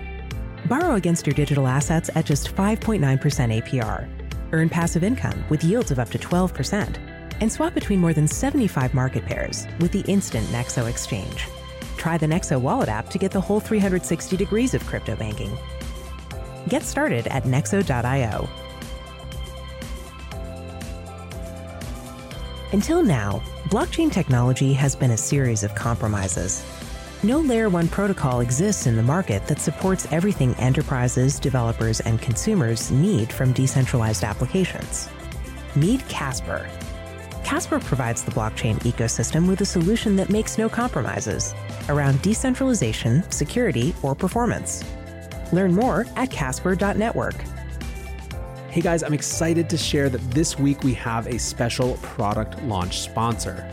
Borrow 0.66 0.94
against 0.94 1.26
your 1.26 1.34
digital 1.34 1.66
assets 1.66 2.10
at 2.14 2.26
just 2.26 2.54
5.9% 2.54 3.00
APR. 3.00 4.08
Earn 4.52 4.68
passive 4.68 5.04
income 5.04 5.44
with 5.48 5.64
yields 5.64 5.90
of 5.90 5.98
up 5.98 6.10
to 6.10 6.18
12% 6.18 7.09
and 7.40 7.50
swap 7.50 7.74
between 7.74 8.00
more 8.00 8.12
than 8.12 8.28
75 8.28 8.94
market 8.94 9.24
pairs 9.24 9.66
with 9.80 9.92
the 9.92 10.00
instant 10.02 10.46
Nexo 10.48 10.88
exchange. 10.88 11.48
Try 11.96 12.16
the 12.16 12.26
Nexo 12.26 12.60
Wallet 12.60 12.88
app 12.88 13.08
to 13.10 13.18
get 13.18 13.30
the 13.30 13.40
whole 13.40 13.60
360 13.60 14.36
degrees 14.36 14.74
of 14.74 14.86
crypto 14.86 15.16
banking. 15.16 15.56
Get 16.68 16.82
started 16.82 17.26
at 17.28 17.44
nexo.io. 17.44 18.48
Until 22.72 23.02
now, 23.02 23.42
blockchain 23.68 24.12
technology 24.12 24.72
has 24.74 24.94
been 24.94 25.10
a 25.10 25.16
series 25.16 25.64
of 25.64 25.74
compromises. 25.74 26.64
No 27.22 27.40
Layer 27.40 27.68
1 27.68 27.88
protocol 27.88 28.40
exists 28.40 28.86
in 28.86 28.96
the 28.96 29.02
market 29.02 29.46
that 29.46 29.60
supports 29.60 30.06
everything 30.10 30.54
enterprises, 30.54 31.38
developers, 31.38 32.00
and 32.00 32.22
consumers 32.22 32.90
need 32.90 33.30
from 33.32 33.52
decentralized 33.52 34.24
applications. 34.24 35.10
Meet 35.76 36.06
Casper. 36.08 36.66
Casper 37.50 37.80
provides 37.80 38.22
the 38.22 38.30
blockchain 38.30 38.76
ecosystem 38.84 39.48
with 39.48 39.60
a 39.60 39.64
solution 39.64 40.14
that 40.14 40.30
makes 40.30 40.56
no 40.56 40.68
compromises 40.68 41.52
around 41.88 42.22
decentralization, 42.22 43.28
security, 43.32 43.92
or 44.04 44.14
performance. 44.14 44.84
Learn 45.52 45.74
more 45.74 46.06
at 46.14 46.30
casper.network. 46.30 47.34
Hey 48.68 48.80
guys, 48.80 49.02
I'm 49.02 49.12
excited 49.12 49.68
to 49.68 49.76
share 49.76 50.08
that 50.10 50.20
this 50.30 50.60
week 50.60 50.84
we 50.84 50.94
have 50.94 51.26
a 51.26 51.40
special 51.40 51.94
product 52.02 52.62
launch 52.62 53.00
sponsor. 53.00 53.68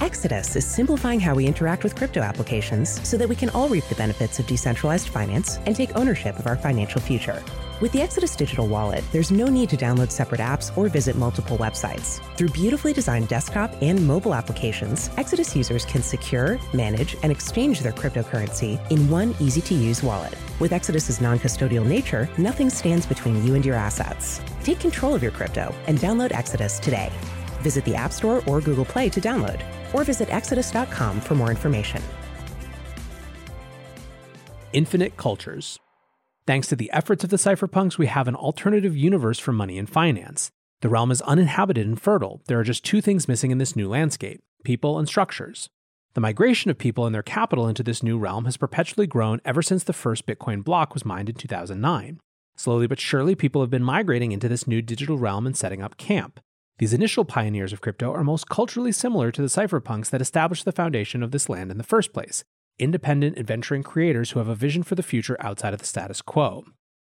Exodus 0.00 0.56
is 0.56 0.66
simplifying 0.66 1.20
how 1.20 1.36
we 1.36 1.46
interact 1.46 1.84
with 1.84 1.94
crypto 1.94 2.20
applications 2.20 3.00
so 3.08 3.16
that 3.16 3.28
we 3.28 3.36
can 3.36 3.50
all 3.50 3.68
reap 3.68 3.84
the 3.84 3.94
benefits 3.94 4.40
of 4.40 4.46
decentralized 4.48 5.10
finance 5.10 5.58
and 5.66 5.76
take 5.76 5.94
ownership 5.94 6.36
of 6.36 6.48
our 6.48 6.56
financial 6.56 7.00
future. 7.00 7.40
With 7.78 7.92
the 7.92 8.00
Exodus 8.00 8.34
Digital 8.34 8.66
Wallet, 8.66 9.04
there's 9.12 9.30
no 9.30 9.48
need 9.48 9.68
to 9.68 9.76
download 9.76 10.10
separate 10.10 10.40
apps 10.40 10.74
or 10.78 10.88
visit 10.88 11.14
multiple 11.14 11.58
websites. 11.58 12.22
Through 12.34 12.48
beautifully 12.48 12.94
designed 12.94 13.28
desktop 13.28 13.70
and 13.82 14.06
mobile 14.06 14.34
applications, 14.34 15.10
Exodus 15.18 15.54
users 15.54 15.84
can 15.84 16.02
secure, 16.02 16.58
manage, 16.72 17.18
and 17.22 17.30
exchange 17.30 17.80
their 17.80 17.92
cryptocurrency 17.92 18.80
in 18.90 19.10
one 19.10 19.34
easy 19.40 19.60
to 19.60 19.74
use 19.74 20.02
wallet. 20.02 20.34
With 20.58 20.72
Exodus's 20.72 21.20
non 21.20 21.38
custodial 21.38 21.84
nature, 21.84 22.30
nothing 22.38 22.70
stands 22.70 23.04
between 23.04 23.44
you 23.44 23.54
and 23.54 23.66
your 23.66 23.76
assets. 23.76 24.40
Take 24.64 24.80
control 24.80 25.14
of 25.14 25.22
your 25.22 25.32
crypto 25.32 25.74
and 25.86 25.98
download 25.98 26.32
Exodus 26.32 26.78
today. 26.78 27.12
Visit 27.60 27.84
the 27.84 27.94
App 27.94 28.12
Store 28.12 28.42
or 28.46 28.62
Google 28.62 28.86
Play 28.86 29.10
to 29.10 29.20
download, 29.20 29.60
or 29.92 30.02
visit 30.02 30.32
exodus.com 30.32 31.20
for 31.20 31.34
more 31.34 31.50
information. 31.50 32.02
Infinite 34.72 35.18
Cultures. 35.18 35.78
Thanks 36.46 36.68
to 36.68 36.76
the 36.76 36.92
efforts 36.92 37.24
of 37.24 37.30
the 37.30 37.38
cypherpunks, 37.38 37.98
we 37.98 38.06
have 38.06 38.28
an 38.28 38.36
alternative 38.36 38.96
universe 38.96 39.40
for 39.40 39.50
money 39.50 39.78
and 39.78 39.90
finance. 39.90 40.52
The 40.80 40.88
realm 40.88 41.10
is 41.10 41.20
uninhabited 41.22 41.84
and 41.84 42.00
fertile. 42.00 42.40
There 42.46 42.60
are 42.60 42.64
just 42.64 42.84
two 42.84 43.00
things 43.00 43.26
missing 43.26 43.50
in 43.50 43.58
this 43.58 43.74
new 43.74 43.88
landscape 43.88 44.42
people 44.62 44.98
and 44.98 45.08
structures. 45.08 45.68
The 46.14 46.20
migration 46.20 46.70
of 46.70 46.78
people 46.78 47.04
and 47.06 47.14
their 47.14 47.22
capital 47.22 47.68
into 47.68 47.82
this 47.82 48.02
new 48.02 48.18
realm 48.18 48.46
has 48.46 48.56
perpetually 48.56 49.06
grown 49.06 49.40
ever 49.44 49.62
since 49.62 49.84
the 49.84 49.92
first 49.92 50.26
Bitcoin 50.26 50.64
block 50.64 50.92
was 50.94 51.04
mined 51.04 51.28
in 51.28 51.36
2009. 51.36 52.20
Slowly 52.56 52.86
but 52.86 52.98
surely, 52.98 53.34
people 53.34 53.60
have 53.60 53.70
been 53.70 53.84
migrating 53.84 54.32
into 54.32 54.48
this 54.48 54.66
new 54.66 54.82
digital 54.82 55.18
realm 55.18 55.46
and 55.46 55.56
setting 55.56 55.82
up 55.82 55.96
camp. 55.98 56.40
These 56.78 56.92
initial 56.92 57.24
pioneers 57.24 57.72
of 57.72 57.80
crypto 57.80 58.12
are 58.12 58.24
most 58.24 58.48
culturally 58.48 58.92
similar 58.92 59.30
to 59.30 59.42
the 59.42 59.48
cypherpunks 59.48 60.10
that 60.10 60.22
established 60.22 60.64
the 60.64 60.72
foundation 60.72 61.22
of 61.22 61.30
this 61.30 61.48
land 61.48 61.70
in 61.70 61.78
the 61.78 61.84
first 61.84 62.12
place 62.12 62.44
independent, 62.78 63.38
adventuring 63.38 63.82
creators 63.82 64.30
who 64.30 64.38
have 64.38 64.48
a 64.48 64.54
vision 64.54 64.82
for 64.82 64.94
the 64.94 65.02
future 65.02 65.36
outside 65.40 65.72
of 65.72 65.80
the 65.80 65.86
status 65.86 66.22
quo. 66.22 66.64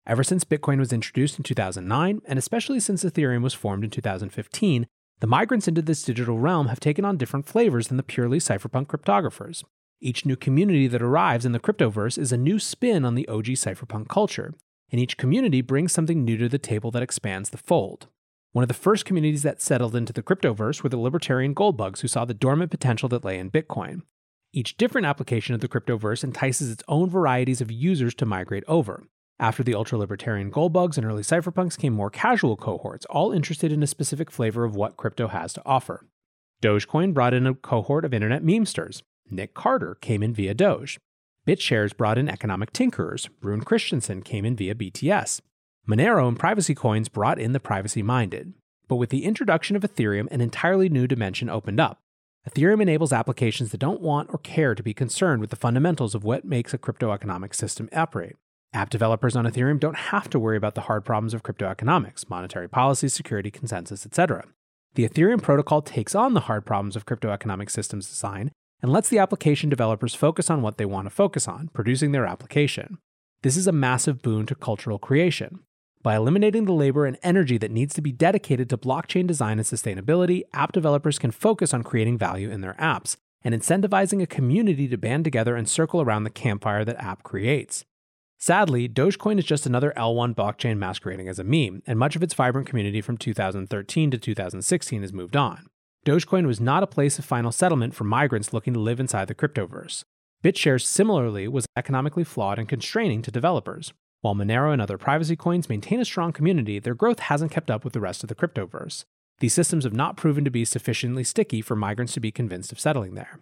Ever 0.06 0.22
since 0.22 0.44
Bitcoin 0.44 0.78
was 0.78 0.92
introduced 0.92 1.38
in 1.38 1.44
2009, 1.44 2.20
and 2.26 2.38
especially 2.38 2.80
since 2.80 3.04
Ethereum 3.04 3.42
was 3.42 3.54
formed 3.54 3.84
in 3.84 3.90
2015, 3.90 4.86
the 5.20 5.26
migrants 5.26 5.66
into 5.66 5.80
this 5.80 6.02
digital 6.02 6.38
realm 6.38 6.68
have 6.68 6.80
taken 6.80 7.04
on 7.04 7.16
different 7.16 7.46
flavors 7.46 7.88
than 7.88 7.96
the 7.96 8.02
purely 8.02 8.38
cypherpunk 8.38 8.86
cryptographers. 8.86 9.64
Each 10.00 10.26
new 10.26 10.36
community 10.36 10.86
that 10.88 11.00
arrives 11.00 11.46
in 11.46 11.52
the 11.52 11.60
cryptoverse 11.60 12.18
is 12.18 12.32
a 12.32 12.36
new 12.36 12.58
spin 12.58 13.04
on 13.04 13.14
the 13.14 13.26
OG 13.28 13.46
cypherpunk 13.46 14.08
culture, 14.08 14.52
and 14.90 15.00
each 15.00 15.16
community 15.16 15.62
brings 15.62 15.92
something 15.92 16.24
new 16.24 16.36
to 16.36 16.48
the 16.48 16.58
table 16.58 16.90
that 16.90 17.02
expands 17.02 17.50
the 17.50 17.56
fold. 17.56 18.08
One 18.52 18.62
of 18.62 18.68
the 18.68 18.74
first 18.74 19.04
communities 19.04 19.42
that 19.42 19.62
settled 19.62 19.96
into 19.96 20.12
the 20.12 20.22
cryptoverse 20.22 20.82
were 20.82 20.90
the 20.90 20.98
libertarian 20.98 21.54
goldbugs 21.54 22.00
who 22.00 22.08
saw 22.08 22.24
the 22.24 22.34
dormant 22.34 22.70
potential 22.70 23.08
that 23.08 23.24
lay 23.24 23.38
in 23.38 23.50
Bitcoin. 23.50 24.02
Each 24.56 24.76
different 24.76 25.08
application 25.08 25.56
of 25.56 25.60
the 25.60 25.66
cryptoverse 25.66 26.22
entices 26.22 26.70
its 26.70 26.84
own 26.86 27.10
varieties 27.10 27.60
of 27.60 27.72
users 27.72 28.14
to 28.14 28.24
migrate 28.24 28.62
over. 28.68 29.02
After 29.40 29.64
the 29.64 29.74
ultra 29.74 29.98
libertarian 29.98 30.52
goldbugs 30.52 30.96
and 30.96 31.04
early 31.04 31.24
cypherpunks 31.24 31.76
came 31.76 31.92
more 31.92 32.08
casual 32.08 32.56
cohorts, 32.56 33.04
all 33.06 33.32
interested 33.32 33.72
in 33.72 33.82
a 33.82 33.88
specific 33.88 34.30
flavor 34.30 34.62
of 34.62 34.76
what 34.76 34.96
crypto 34.96 35.26
has 35.26 35.52
to 35.54 35.62
offer. 35.66 36.06
Dogecoin 36.62 37.12
brought 37.12 37.34
in 37.34 37.48
a 37.48 37.54
cohort 37.54 38.04
of 38.04 38.14
internet 38.14 38.44
memesters. 38.44 39.02
Nick 39.28 39.54
Carter 39.54 39.96
came 39.96 40.22
in 40.22 40.32
via 40.32 40.54
Doge. 40.54 41.00
BitShares 41.48 41.96
brought 41.96 42.16
in 42.16 42.28
economic 42.28 42.72
tinkerers. 42.72 43.28
Rune 43.42 43.62
Christensen 43.62 44.22
came 44.22 44.44
in 44.44 44.54
via 44.54 44.76
BTS. 44.76 45.40
Monero 45.88 46.28
and 46.28 46.38
privacy 46.38 46.76
coins 46.76 47.08
brought 47.08 47.40
in 47.40 47.50
the 47.50 47.58
privacy 47.58 48.04
minded. 48.04 48.54
But 48.86 48.96
with 48.96 49.10
the 49.10 49.24
introduction 49.24 49.74
of 49.74 49.82
Ethereum, 49.82 50.28
an 50.30 50.40
entirely 50.40 50.88
new 50.88 51.08
dimension 51.08 51.50
opened 51.50 51.80
up. 51.80 52.03
Ethereum 52.48 52.82
enables 52.82 53.12
applications 53.12 53.70
that 53.70 53.78
don't 53.78 54.02
want 54.02 54.28
or 54.30 54.38
care 54.38 54.74
to 54.74 54.82
be 54.82 54.92
concerned 54.92 55.40
with 55.40 55.48
the 55.48 55.56
fundamentals 55.56 56.14
of 56.14 56.24
what 56.24 56.44
makes 56.44 56.74
a 56.74 56.78
crypto 56.78 57.10
economic 57.10 57.54
system 57.54 57.88
operate. 57.94 58.36
App 58.74 58.90
developers 58.90 59.34
on 59.34 59.46
Ethereum 59.46 59.80
don't 59.80 59.96
have 59.96 60.28
to 60.28 60.38
worry 60.38 60.58
about 60.58 60.74
the 60.74 60.82
hard 60.82 61.06
problems 61.06 61.32
of 61.32 61.42
crypto 61.42 61.66
economics, 61.66 62.28
monetary 62.28 62.68
policy, 62.68 63.08
security, 63.08 63.50
consensus, 63.50 64.04
etc. 64.04 64.44
The 64.94 65.08
Ethereum 65.08 65.40
protocol 65.40 65.80
takes 65.80 66.14
on 66.14 66.34
the 66.34 66.40
hard 66.40 66.66
problems 66.66 66.96
of 66.96 67.06
crypto 67.06 67.30
economic 67.30 67.70
systems 67.70 68.08
design 68.08 68.50
and 68.82 68.92
lets 68.92 69.08
the 69.08 69.18
application 69.18 69.70
developers 69.70 70.14
focus 70.14 70.50
on 70.50 70.60
what 70.60 70.76
they 70.76 70.84
want 70.84 71.06
to 71.06 71.10
focus 71.10 71.48
on, 71.48 71.70
producing 71.72 72.12
their 72.12 72.26
application. 72.26 72.98
This 73.42 73.56
is 73.56 73.66
a 73.66 73.72
massive 73.72 74.20
boon 74.20 74.44
to 74.46 74.54
cultural 74.54 74.98
creation. 74.98 75.60
By 76.04 76.16
eliminating 76.16 76.66
the 76.66 76.72
labor 76.72 77.06
and 77.06 77.16
energy 77.22 77.56
that 77.56 77.70
needs 77.70 77.94
to 77.94 78.02
be 78.02 78.12
dedicated 78.12 78.68
to 78.68 78.76
blockchain 78.76 79.26
design 79.26 79.58
and 79.58 79.66
sustainability, 79.66 80.42
app 80.52 80.70
developers 80.70 81.18
can 81.18 81.30
focus 81.30 81.72
on 81.72 81.82
creating 81.82 82.18
value 82.18 82.50
in 82.50 82.60
their 82.60 82.74
apps 82.74 83.16
and 83.42 83.54
incentivizing 83.54 84.20
a 84.20 84.26
community 84.26 84.86
to 84.86 84.98
band 84.98 85.24
together 85.24 85.56
and 85.56 85.66
circle 85.66 86.02
around 86.02 86.24
the 86.24 86.30
campfire 86.30 86.84
that 86.84 87.02
app 87.02 87.22
creates. 87.22 87.86
Sadly, 88.38 88.86
Dogecoin 88.86 89.38
is 89.38 89.46
just 89.46 89.64
another 89.64 89.94
L1 89.96 90.34
blockchain 90.34 90.76
masquerading 90.76 91.26
as 91.26 91.38
a 91.38 91.44
meme, 91.44 91.82
and 91.86 91.98
much 91.98 92.16
of 92.16 92.22
its 92.22 92.34
vibrant 92.34 92.68
community 92.68 93.00
from 93.00 93.16
2013 93.16 94.10
to 94.10 94.18
2016 94.18 95.00
has 95.00 95.12
moved 95.14 95.36
on. 95.36 95.68
Dogecoin 96.04 96.46
was 96.46 96.60
not 96.60 96.82
a 96.82 96.86
place 96.86 97.18
of 97.18 97.24
final 97.24 97.50
settlement 97.50 97.94
for 97.94 98.04
migrants 98.04 98.52
looking 98.52 98.74
to 98.74 98.80
live 98.80 99.00
inside 99.00 99.28
the 99.28 99.34
cryptoverse. 99.34 100.04
BitShares 100.44 100.84
similarly 100.84 101.48
was 101.48 101.64
economically 101.78 102.24
flawed 102.24 102.58
and 102.58 102.68
constraining 102.68 103.22
to 103.22 103.30
developers. 103.30 103.94
While 104.24 104.34
Monero 104.34 104.72
and 104.72 104.80
other 104.80 104.96
privacy 104.96 105.36
coins 105.36 105.68
maintain 105.68 106.00
a 106.00 106.04
strong 106.06 106.32
community, 106.32 106.78
their 106.78 106.94
growth 106.94 107.18
hasn't 107.18 107.50
kept 107.50 107.70
up 107.70 107.84
with 107.84 107.92
the 107.92 108.00
rest 108.00 108.24
of 108.24 108.30
the 108.30 108.34
cryptoverse. 108.34 109.04
These 109.40 109.52
systems 109.52 109.84
have 109.84 109.92
not 109.92 110.16
proven 110.16 110.46
to 110.46 110.50
be 110.50 110.64
sufficiently 110.64 111.24
sticky 111.24 111.60
for 111.60 111.76
migrants 111.76 112.14
to 112.14 112.20
be 112.20 112.32
convinced 112.32 112.72
of 112.72 112.80
settling 112.80 113.16
there. 113.16 113.38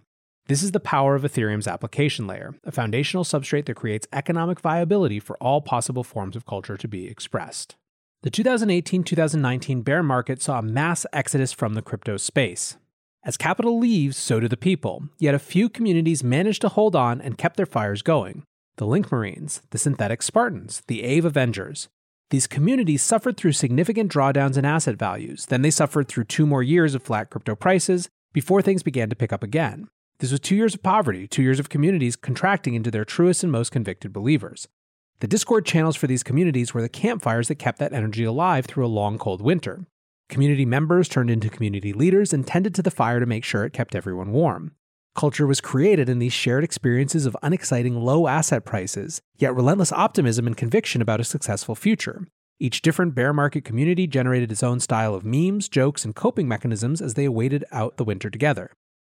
This 0.48 0.60
is 0.60 0.72
the 0.72 0.80
power 0.80 1.14
of 1.14 1.22
Ethereum's 1.22 1.68
application 1.68 2.26
layer, 2.26 2.56
a 2.64 2.72
foundational 2.72 3.22
substrate 3.22 3.66
that 3.66 3.76
creates 3.76 4.08
economic 4.12 4.58
viability 4.58 5.20
for 5.20 5.36
all 5.36 5.60
possible 5.60 6.02
forms 6.02 6.34
of 6.34 6.46
culture 6.46 6.76
to 6.76 6.88
be 6.88 7.06
expressed. 7.06 7.76
The 8.22 8.30
2018 8.30 9.04
2019 9.04 9.82
bear 9.82 10.02
market 10.02 10.42
saw 10.42 10.58
a 10.58 10.62
mass 10.62 11.06
exodus 11.12 11.52
from 11.52 11.74
the 11.74 11.82
crypto 11.82 12.16
space. 12.16 12.76
As 13.22 13.36
capital 13.36 13.78
leaves, 13.78 14.16
so 14.16 14.40
do 14.40 14.48
the 14.48 14.56
people, 14.56 15.04
yet 15.20 15.36
a 15.36 15.38
few 15.38 15.68
communities 15.68 16.24
managed 16.24 16.60
to 16.62 16.70
hold 16.70 16.96
on 16.96 17.20
and 17.20 17.38
kept 17.38 17.56
their 17.56 17.66
fires 17.66 18.02
going 18.02 18.42
the 18.76 18.86
Link 18.86 19.12
Marines, 19.12 19.62
the 19.70 19.78
Synthetix 19.78 20.22
Spartans, 20.22 20.82
the 20.86 21.02
Aave 21.02 21.24
Avengers. 21.24 21.88
These 22.30 22.46
communities 22.46 23.02
suffered 23.02 23.36
through 23.36 23.52
significant 23.52 24.10
drawdowns 24.10 24.56
in 24.56 24.64
asset 24.64 24.96
values, 24.96 25.46
then 25.46 25.62
they 25.62 25.70
suffered 25.70 26.08
through 26.08 26.24
two 26.24 26.46
more 26.46 26.62
years 26.62 26.94
of 26.94 27.02
flat 27.02 27.30
crypto 27.30 27.54
prices 27.54 28.08
before 28.32 28.62
things 28.62 28.82
began 28.82 29.10
to 29.10 29.16
pick 29.16 29.32
up 29.32 29.42
again. 29.42 29.88
This 30.18 30.30
was 30.30 30.40
two 30.40 30.56
years 30.56 30.74
of 30.74 30.82
poverty, 30.82 31.26
two 31.26 31.42
years 31.42 31.58
of 31.58 31.68
communities 31.68 32.16
contracting 32.16 32.74
into 32.74 32.90
their 32.90 33.04
truest 33.04 33.42
and 33.42 33.52
most 33.52 33.72
convicted 33.72 34.12
believers. 34.12 34.68
The 35.20 35.28
Discord 35.28 35.66
channels 35.66 35.96
for 35.96 36.06
these 36.06 36.22
communities 36.22 36.72
were 36.72 36.80
the 36.82 36.88
campfires 36.88 37.48
that 37.48 37.56
kept 37.56 37.78
that 37.80 37.92
energy 37.92 38.24
alive 38.24 38.66
through 38.66 38.86
a 38.86 38.88
long, 38.88 39.18
cold 39.18 39.42
winter. 39.42 39.86
Community 40.28 40.64
members 40.64 41.08
turned 41.08 41.30
into 41.30 41.50
community 41.50 41.92
leaders 41.92 42.32
and 42.32 42.46
tended 42.46 42.74
to 42.76 42.82
the 42.82 42.90
fire 42.90 43.20
to 43.20 43.26
make 43.26 43.44
sure 43.44 43.64
it 43.64 43.72
kept 43.72 43.94
everyone 43.94 44.32
warm. 44.32 44.72
Culture 45.14 45.46
was 45.46 45.60
created 45.60 46.08
in 46.08 46.18
these 46.20 46.32
shared 46.32 46.64
experiences 46.64 47.26
of 47.26 47.36
unexciting 47.42 48.00
low 48.00 48.26
asset 48.26 48.64
prices, 48.64 49.20
yet 49.36 49.54
relentless 49.54 49.92
optimism 49.92 50.46
and 50.46 50.56
conviction 50.56 51.02
about 51.02 51.20
a 51.20 51.24
successful 51.24 51.74
future. 51.74 52.26
Each 52.58 52.80
different 52.80 53.14
bear 53.14 53.34
market 53.34 53.62
community 53.62 54.06
generated 54.06 54.50
its 54.50 54.62
own 54.62 54.80
style 54.80 55.14
of 55.14 55.24
memes, 55.24 55.68
jokes, 55.68 56.06
and 56.06 56.14
coping 56.14 56.48
mechanisms 56.48 57.02
as 57.02 57.12
they 57.12 57.26
awaited 57.26 57.64
out 57.70 57.98
the 57.98 58.04
winter 58.04 58.30
together. 58.30 58.70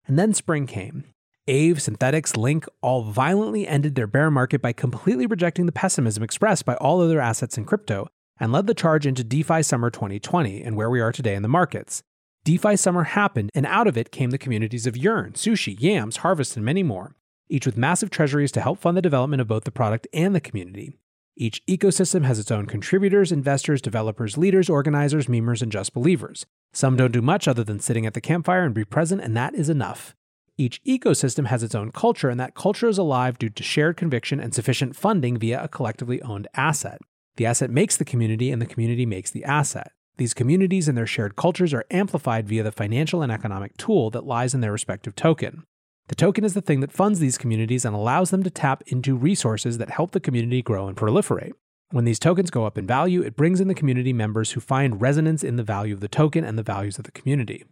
And 0.07 0.17
then 0.17 0.35
spring 0.35 0.67
came. 0.67 1.05
Aave, 1.49 1.77
Synthetix, 1.77 2.37
Link 2.37 2.67
all 2.81 3.03
violently 3.03 3.67
ended 3.67 3.95
their 3.95 4.07
bear 4.07 4.31
market 4.31 4.63
by 4.63 4.73
completely 4.73 5.27
rejecting 5.27 5.67
the 5.67 5.73
pessimism 5.73 6.23
expressed 6.23 6.65
by 6.65 6.75
all 6.77 7.01
other 7.01 7.21
assets 7.21 7.59
in 7.59 7.65
crypto 7.65 8.07
and 8.39 8.53
led 8.53 8.69
the 8.69 8.75
charge 8.75 9.05
into 9.07 9.25
DeFi 9.25 9.63
summer 9.63 9.91
2020 9.91 10.63
and 10.63 10.77
where 10.77 10.91
we 10.91 11.01
are 11.01 11.11
today 11.11 11.35
in 11.35 11.43
the 11.43 11.49
markets. 11.49 12.03
DeFi 12.45 12.77
summer 12.77 13.05
happened, 13.05 13.51
and 13.55 13.67
out 13.67 13.87
of 13.87 13.99
it 13.99 14.11
came 14.11 14.31
the 14.31 14.39
communities 14.39 14.87
of 14.87 14.97
Yearn, 14.97 15.33
Sushi, 15.33 15.77
Yams, 15.79 16.19
Harvest, 16.19 16.57
and 16.57 16.65
many 16.65 16.83
more. 16.83 17.15
each 17.49 17.67
with 17.67 17.77
massive 17.77 18.11
treasuries 18.11 18.53
to 18.53 18.61
help 18.61 18.79
fund 18.79 18.97
the 18.97 19.03
development 19.03 19.41
of 19.41 19.49
both 19.49 19.65
the 19.65 19.71
product 19.71 20.07
and 20.13 20.35
the 20.35 20.41
community. 20.41 20.93
Each 21.37 21.65
ecosystem 21.67 22.25
has 22.25 22.39
its 22.39 22.51
own 22.51 22.67
contributors, 22.67 23.31
investors, 23.31 23.81
developers, 23.81 24.37
leaders, 24.37 24.69
organizers, 24.69 25.27
memers, 25.27 25.63
and 25.63 25.71
just 25.71 25.95
believers. 25.95 26.47
Some 26.73 26.97
don't 26.97 27.13
do 27.13 27.23
much 27.23 27.47
other 27.47 27.65
than 27.65 27.81
sitting 27.81 28.07
at 28.07 28.15
the 28.15 28.21
campfire 28.21 28.65
and 28.65 28.75
be 28.75 28.85
present, 28.85 29.21
and 29.23 29.37
that 29.37 29.55
is 29.55 29.69
enough. 29.69 30.15
Each 30.57 30.83
ecosystem 30.85 31.47
has 31.47 31.63
its 31.63 31.77
own 31.77 31.93
culture, 31.93 32.29
and 32.29 32.41
that 32.41 32.57
culture 32.57 32.89
is 32.89 32.99
alive 32.99 33.39
due 33.39 33.51
to 33.51 33.63
shared 33.63 33.97
conviction 33.97 34.41
and 34.41 34.53
sufficient 34.53 34.97
funding 34.97 35.39
via 35.39 35.63
a 35.63 35.69
collectively 35.69 36.21
owned 36.23 36.49
asset. 36.55 36.99
The 37.37 37.47
asset 37.47 37.71
makes 37.71 37.97
the 37.97 38.05
community, 38.05 38.51
and 38.51 38.61
the 38.61 38.67
community 38.67 39.07
makes 39.07 39.31
the 39.31 39.45
asset. 39.45 39.93
These 40.19 40.35
communities 40.35 40.89
and 40.89 40.99
their 40.99 41.07
shared 41.07 41.37
cultures 41.37 41.73
are 41.73 41.87
amplified 41.93 42.49
via 42.49 42.65
the 42.65 42.73
financial 42.73 43.23
and 43.23 43.31
economic 43.31 43.77
tool 43.77 44.11
that 44.11 44.27
lies 44.27 44.53
in 44.53 44.61
their 44.61 44.73
respective 44.73 45.15
token. 45.15 45.63
The 46.09 46.17
token 46.17 46.43
is 46.45 46.55
the 46.55 46.61
thing 46.61 46.81
that 46.81 46.93
funds 46.93 47.21
these 47.21 47.39
communities 47.39 47.85
and 47.85 47.95
allows 47.95 48.31
them 48.31 48.43
to 48.43 48.51
tap 48.51 48.83
into 48.89 49.15
resources 49.15 49.79
that 49.79 49.91
help 49.91 50.11
the 50.11 50.21
community 50.21 50.61
grow 50.61 50.89
and 50.89 50.97
proliferate. 50.97 51.53
When 51.91 52.05
these 52.05 52.19
tokens 52.19 52.51
go 52.51 52.67
up 52.67 52.77
in 52.77 52.87
value, 52.87 53.23
it 53.23 53.37
brings 53.37 53.61
in 53.61 53.69
the 53.69 53.75
community 53.75 54.13
members 54.13 54.53
who 54.53 54.61
find 54.61 55.01
resonance 55.01 55.45
in 55.45 55.55
the 55.55 55.63
value 55.63 55.95
of 55.95 56.01
the 56.01 56.09
token 56.09 56.45
and 56.45 56.59
the 56.59 56.65
values 56.65 56.99
of 56.99 57.05
the 57.05 57.13
community. 57.13 57.65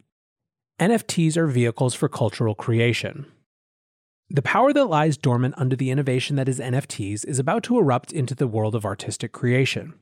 NFTs 0.79 1.37
are 1.37 1.49
vehicles 1.49 1.95
for 1.95 2.09
cultural 2.09 2.55
creation. 2.55 3.27
The 4.31 4.43
power 4.43 4.73
that 4.73 4.87
lies 4.87 5.17
dormant 5.17 5.55
under 5.57 5.75
the 5.75 5.91
innovation 5.91 6.37
that 6.37 6.49
is 6.49 6.61
NFTs 6.61 7.27
is 7.27 7.39
about 7.39 7.65
to 7.65 7.79
erupt 7.79 8.13
into 8.13 8.35
the 8.35 8.47
world 8.47 8.75
of 8.75 8.85
artistic 8.85 9.33
creation. 9.33 9.95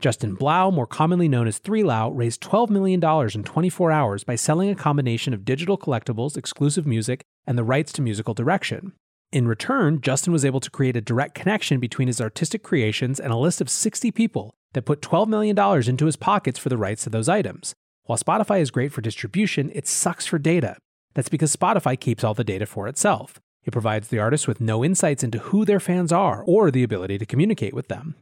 Justin 0.00 0.34
Blau, 0.34 0.70
more 0.70 0.86
commonly 0.86 1.28
known 1.28 1.46
as 1.46 1.60
3LAU, 1.60 2.10
raised 2.16 2.40
$12 2.42 2.70
million 2.70 3.04
in 3.34 3.42
24 3.44 3.92
hours 3.92 4.24
by 4.24 4.34
selling 4.34 4.70
a 4.70 4.74
combination 4.74 5.34
of 5.34 5.44
digital 5.44 5.76
collectibles, 5.76 6.36
exclusive 6.36 6.86
music, 6.86 7.22
and 7.46 7.58
the 7.58 7.64
rights 7.64 7.92
to 7.92 8.02
musical 8.02 8.34
direction. 8.34 8.92
In 9.30 9.46
return, 9.46 10.00
Justin 10.00 10.32
was 10.32 10.44
able 10.44 10.58
to 10.60 10.70
create 10.70 10.96
a 10.96 11.00
direct 11.00 11.34
connection 11.34 11.78
between 11.78 12.08
his 12.08 12.20
artistic 12.20 12.62
creations 12.62 13.20
and 13.20 13.32
a 13.32 13.36
list 13.36 13.60
of 13.60 13.70
60 13.70 14.10
people 14.10 14.54
that 14.72 14.86
put 14.86 15.02
$12 15.02 15.28
million 15.28 15.56
into 15.88 16.06
his 16.06 16.16
pockets 16.16 16.58
for 16.58 16.68
the 16.68 16.78
rights 16.78 17.04
to 17.04 17.10
those 17.10 17.28
items. 17.28 17.74
While 18.04 18.18
Spotify 18.18 18.60
is 18.60 18.70
great 18.70 18.92
for 18.92 19.02
distribution, 19.02 19.70
it 19.74 19.86
sucks 19.86 20.26
for 20.26 20.38
data. 20.38 20.76
That's 21.14 21.28
because 21.28 21.54
Spotify 21.54 21.98
keeps 21.98 22.24
all 22.24 22.34
the 22.34 22.42
data 22.42 22.66
for 22.66 22.88
itself. 22.88 23.38
It 23.64 23.72
provides 23.72 24.08
the 24.08 24.18
artists 24.18 24.48
with 24.48 24.60
no 24.60 24.84
insights 24.84 25.22
into 25.22 25.38
who 25.38 25.64
their 25.64 25.80
fans 25.80 26.10
are 26.10 26.42
or 26.46 26.70
the 26.70 26.82
ability 26.82 27.18
to 27.18 27.26
communicate 27.26 27.74
with 27.74 27.88
them. 27.88 28.16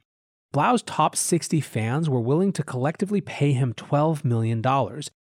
Blau's 0.50 0.82
top 0.82 1.14
60 1.14 1.61
fans 1.61 2.08
were 2.08 2.20
willing 2.20 2.52
to 2.54 2.62
collectively 2.62 3.20
pay 3.20 3.52
him 3.52 3.74
$12 3.74 4.24
million, 4.24 4.62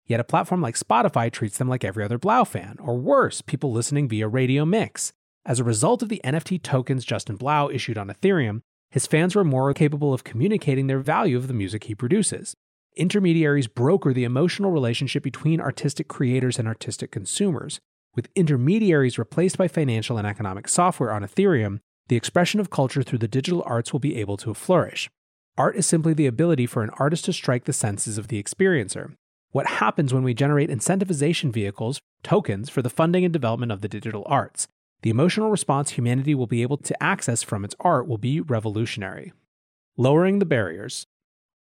yet 0.06 0.20
a 0.20 0.26
platform 0.26 0.62
like 0.62 0.78
Spotify 0.78 1.32
treats 1.32 1.58
them 1.58 1.70
like 1.70 1.86
every 1.86 2.04
other 2.04 2.18
Blau 2.18 2.44
fan, 2.44 2.76
or 2.82 2.98
worse, 2.98 3.42
people 3.42 3.72
listening 3.72 4.10
via 4.10 4.28
Radio 4.28 4.66
Mix. 4.66 5.14
As 5.46 5.60
a 5.60 5.64
result 5.64 6.02
of 6.02 6.10
the 6.10 6.20
NFT 6.26 6.62
tokens 6.62 7.06
Justin 7.06 7.38
Blau 7.38 7.70
issued 7.70 7.98
on 7.98 8.10
Ethereum, 8.10 8.62
his 8.90 9.08
fans 9.08 9.36
were 9.36 9.46
more 9.46 9.74
capable 9.74 10.14
of 10.14 10.26
communicating 10.26 10.88
their 10.88 11.00
value 11.00 11.38
of 11.38 11.48
the 11.48 11.54
music 11.54 11.86
he 11.86 11.96
produces. 11.96 12.54
Intermediaries 12.98 13.68
broker 13.68 14.12
the 14.12 14.24
emotional 14.26 14.72
relationship 14.72 15.24
between 15.24 15.62
artistic 15.62 16.10
creators 16.10 16.60
and 16.60 16.68
artistic 16.68 17.12
consumers. 17.12 17.80
With 18.16 18.30
intermediaries 18.36 19.20
replaced 19.20 19.58
by 19.58 19.68
financial 19.68 20.18
and 20.18 20.26
economic 20.26 20.68
software 20.68 21.12
on 21.12 21.22
Ethereum, 21.22 21.80
the 22.08 22.16
expression 22.16 22.60
of 22.60 22.70
culture 22.70 23.02
through 23.02 23.20
the 23.20 23.28
digital 23.28 23.64
arts 23.66 23.92
will 23.92 24.00
be 24.00 24.18
able 24.18 24.38
to 24.38 24.54
flourish. 24.54 25.10
Art 25.58 25.76
is 25.76 25.88
simply 25.88 26.14
the 26.14 26.28
ability 26.28 26.66
for 26.66 26.84
an 26.84 26.92
artist 27.00 27.26
to 27.26 27.34
strike 27.34 27.66
the 27.66 27.74
senses 27.74 28.18
of 28.18 28.28
the 28.28 28.42
experiencer. 28.42 29.14
What 29.52 29.68
happens 29.68 30.14
when 30.14 30.24
we 30.24 30.34
generate 30.34 30.70
incentivization 30.70 31.52
vehicles, 31.52 32.02
tokens, 32.24 32.70
for 32.70 32.82
the 32.82 32.90
funding 32.90 33.24
and 33.24 33.32
development 33.32 33.72
of 33.72 33.82
the 33.82 33.88
digital 33.88 34.24
arts? 34.26 34.68
The 35.02 35.10
emotional 35.10 35.50
response 35.50 35.92
humanity 35.92 36.36
will 36.36 36.48
be 36.48 36.62
able 36.62 36.78
to 36.78 37.04
access 37.04 37.42
from 37.42 37.64
its 37.64 37.76
art 37.80 38.08
will 38.08 38.18
be 38.18 38.42
revolutionary. 38.42 39.34
Lowering 39.98 40.40
the 40.40 40.46
barriers. 40.46 41.08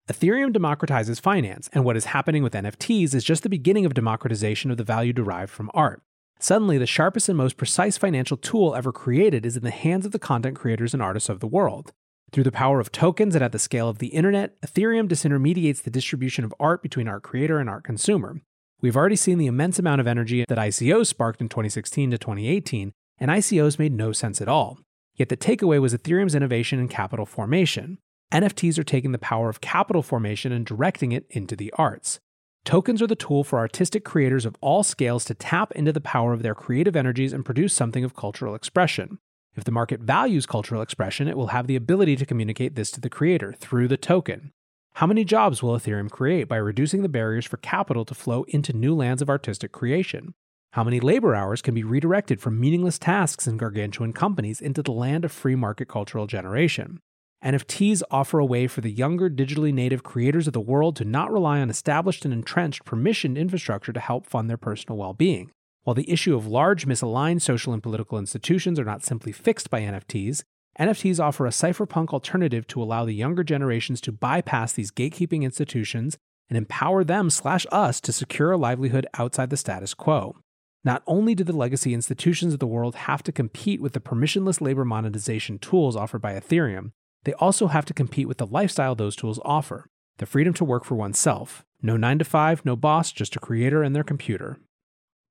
Ethereum 0.08 0.52
democratizes 0.52 1.20
finance, 1.20 1.68
and 1.72 1.84
what 1.84 1.96
is 1.96 2.06
happening 2.06 2.42
with 2.42 2.52
NFTs 2.52 3.14
is 3.14 3.24
just 3.24 3.42
the 3.42 3.48
beginning 3.48 3.84
of 3.84 3.94
democratization 3.94 4.70
of 4.70 4.76
the 4.76 4.84
value 4.84 5.12
derived 5.12 5.50
from 5.50 5.70
art. 5.74 6.02
Suddenly, 6.42 6.78
the 6.78 6.86
sharpest 6.86 7.28
and 7.28 7.36
most 7.36 7.58
precise 7.58 7.98
financial 7.98 8.38
tool 8.38 8.74
ever 8.74 8.92
created 8.92 9.44
is 9.44 9.58
in 9.58 9.62
the 9.62 9.70
hands 9.70 10.06
of 10.06 10.12
the 10.12 10.18
content 10.18 10.56
creators 10.56 10.94
and 10.94 11.02
artists 11.02 11.28
of 11.28 11.40
the 11.40 11.46
world. 11.46 11.92
Through 12.32 12.44
the 12.44 12.52
power 12.52 12.80
of 12.80 12.90
tokens 12.90 13.34
and 13.34 13.44
at 13.44 13.52
the 13.52 13.58
scale 13.58 13.90
of 13.90 13.98
the 13.98 14.08
internet, 14.08 14.58
Ethereum 14.62 15.06
disintermediates 15.06 15.82
the 15.82 15.90
distribution 15.90 16.44
of 16.44 16.54
art 16.58 16.82
between 16.82 17.08
art 17.08 17.22
creator 17.22 17.58
and 17.58 17.68
art 17.68 17.84
consumer. 17.84 18.40
We've 18.80 18.96
already 18.96 19.16
seen 19.16 19.36
the 19.36 19.48
immense 19.48 19.78
amount 19.78 20.00
of 20.00 20.06
energy 20.06 20.46
that 20.48 20.56
ICOs 20.56 21.08
sparked 21.08 21.42
in 21.42 21.50
2016 21.50 22.12
to 22.12 22.18
2018, 22.18 22.92
and 23.18 23.30
ICOs 23.30 23.78
made 23.78 23.92
no 23.92 24.12
sense 24.12 24.40
at 24.40 24.48
all. 24.48 24.78
Yet 25.16 25.28
the 25.28 25.36
takeaway 25.36 25.78
was 25.78 25.92
Ethereum's 25.92 26.34
innovation 26.34 26.78
in 26.78 26.88
capital 26.88 27.26
formation. 27.26 27.98
NFTs 28.32 28.78
are 28.78 28.84
taking 28.84 29.12
the 29.12 29.18
power 29.18 29.50
of 29.50 29.60
capital 29.60 30.02
formation 30.02 30.52
and 30.52 30.64
directing 30.64 31.12
it 31.12 31.26
into 31.28 31.54
the 31.54 31.70
arts. 31.76 32.18
Tokens 32.64 33.00
are 33.00 33.06
the 33.06 33.16
tool 33.16 33.42
for 33.42 33.58
artistic 33.58 34.04
creators 34.04 34.44
of 34.44 34.56
all 34.60 34.82
scales 34.82 35.24
to 35.24 35.34
tap 35.34 35.72
into 35.72 35.92
the 35.92 36.00
power 36.00 36.32
of 36.32 36.42
their 36.42 36.54
creative 36.54 36.94
energies 36.94 37.32
and 37.32 37.44
produce 37.44 37.72
something 37.72 38.04
of 38.04 38.14
cultural 38.14 38.54
expression. 38.54 39.18
If 39.56 39.64
the 39.64 39.72
market 39.72 40.00
values 40.00 40.46
cultural 40.46 40.82
expression, 40.82 41.26
it 41.26 41.36
will 41.36 41.48
have 41.48 41.66
the 41.66 41.76
ability 41.76 42.16
to 42.16 42.26
communicate 42.26 42.74
this 42.76 42.90
to 42.92 43.00
the 43.00 43.10
creator 43.10 43.52
through 43.58 43.88
the 43.88 43.96
token. 43.96 44.52
How 44.94 45.06
many 45.06 45.24
jobs 45.24 45.62
will 45.62 45.76
Ethereum 45.76 46.10
create 46.10 46.48
by 46.48 46.56
reducing 46.56 47.02
the 47.02 47.08
barriers 47.08 47.46
for 47.46 47.56
capital 47.56 48.04
to 48.04 48.14
flow 48.14 48.44
into 48.48 48.72
new 48.72 48.94
lands 48.94 49.22
of 49.22 49.30
artistic 49.30 49.72
creation? 49.72 50.34
How 50.72 50.84
many 50.84 51.00
labor 51.00 51.34
hours 51.34 51.62
can 51.62 51.74
be 51.74 51.82
redirected 51.82 52.40
from 52.40 52.60
meaningless 52.60 52.98
tasks 52.98 53.46
in 53.46 53.56
gargantuan 53.56 54.12
companies 54.12 54.60
into 54.60 54.82
the 54.82 54.92
land 54.92 55.24
of 55.24 55.32
free 55.32 55.56
market 55.56 55.88
cultural 55.88 56.26
generation? 56.26 57.00
NFTs 57.42 58.02
offer 58.10 58.38
a 58.38 58.44
way 58.44 58.66
for 58.66 58.82
the 58.82 58.90
younger 58.90 59.30
digitally 59.30 59.72
native 59.72 60.02
creators 60.02 60.46
of 60.46 60.52
the 60.52 60.60
world 60.60 60.94
to 60.96 61.06
not 61.06 61.32
rely 61.32 61.60
on 61.60 61.70
established 61.70 62.26
and 62.26 62.34
entrenched 62.34 62.84
permissioned 62.84 63.38
infrastructure 63.38 63.94
to 63.94 64.00
help 64.00 64.26
fund 64.26 64.50
their 64.50 64.58
personal 64.58 64.98
well 64.98 65.14
being. 65.14 65.50
While 65.84 65.94
the 65.94 66.10
issue 66.10 66.36
of 66.36 66.46
large 66.46 66.86
misaligned 66.86 67.40
social 67.40 67.72
and 67.72 67.82
political 67.82 68.18
institutions 68.18 68.78
are 68.78 68.84
not 68.84 69.02
simply 69.02 69.32
fixed 69.32 69.70
by 69.70 69.80
NFTs, 69.80 70.42
NFTs 70.78 71.18
offer 71.18 71.46
a 71.46 71.50
cypherpunk 71.50 72.08
alternative 72.08 72.66
to 72.68 72.82
allow 72.82 73.06
the 73.06 73.14
younger 73.14 73.42
generations 73.42 74.02
to 74.02 74.12
bypass 74.12 74.74
these 74.74 74.90
gatekeeping 74.90 75.42
institutions 75.42 76.18
and 76.50 76.58
empower 76.58 77.04
them 77.04 77.30
slash 77.30 77.66
us 77.72 78.02
to 78.02 78.12
secure 78.12 78.50
a 78.50 78.58
livelihood 78.58 79.06
outside 79.18 79.48
the 79.48 79.56
status 79.56 79.94
quo. 79.94 80.36
Not 80.84 81.02
only 81.06 81.34
do 81.34 81.44
the 81.44 81.56
legacy 81.56 81.94
institutions 81.94 82.52
of 82.52 82.60
the 82.60 82.66
world 82.66 82.94
have 82.96 83.22
to 83.22 83.32
compete 83.32 83.80
with 83.80 83.94
the 83.94 84.00
permissionless 84.00 84.60
labor 84.60 84.84
monetization 84.84 85.58
tools 85.58 85.96
offered 85.96 86.20
by 86.20 86.34
Ethereum, 86.34 86.92
they 87.24 87.32
also 87.34 87.68
have 87.68 87.84
to 87.86 87.94
compete 87.94 88.28
with 88.28 88.38
the 88.38 88.46
lifestyle 88.46 88.94
those 88.94 89.16
tools 89.16 89.40
offer 89.44 89.86
the 90.18 90.26
freedom 90.26 90.52
to 90.52 90.64
work 90.66 90.84
for 90.84 90.96
oneself. 90.96 91.64
No 91.80 91.96
9 91.96 92.18
to 92.18 92.24
5, 92.26 92.66
no 92.66 92.76
boss, 92.76 93.10
just 93.10 93.36
a 93.36 93.40
creator 93.40 93.82
and 93.82 93.96
their 93.96 94.04
computer. 94.04 94.60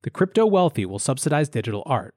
The 0.01 0.09
crypto 0.09 0.47
wealthy 0.47 0.83
will 0.83 0.97
subsidize 0.97 1.47
digital 1.47 1.83
art. 1.85 2.15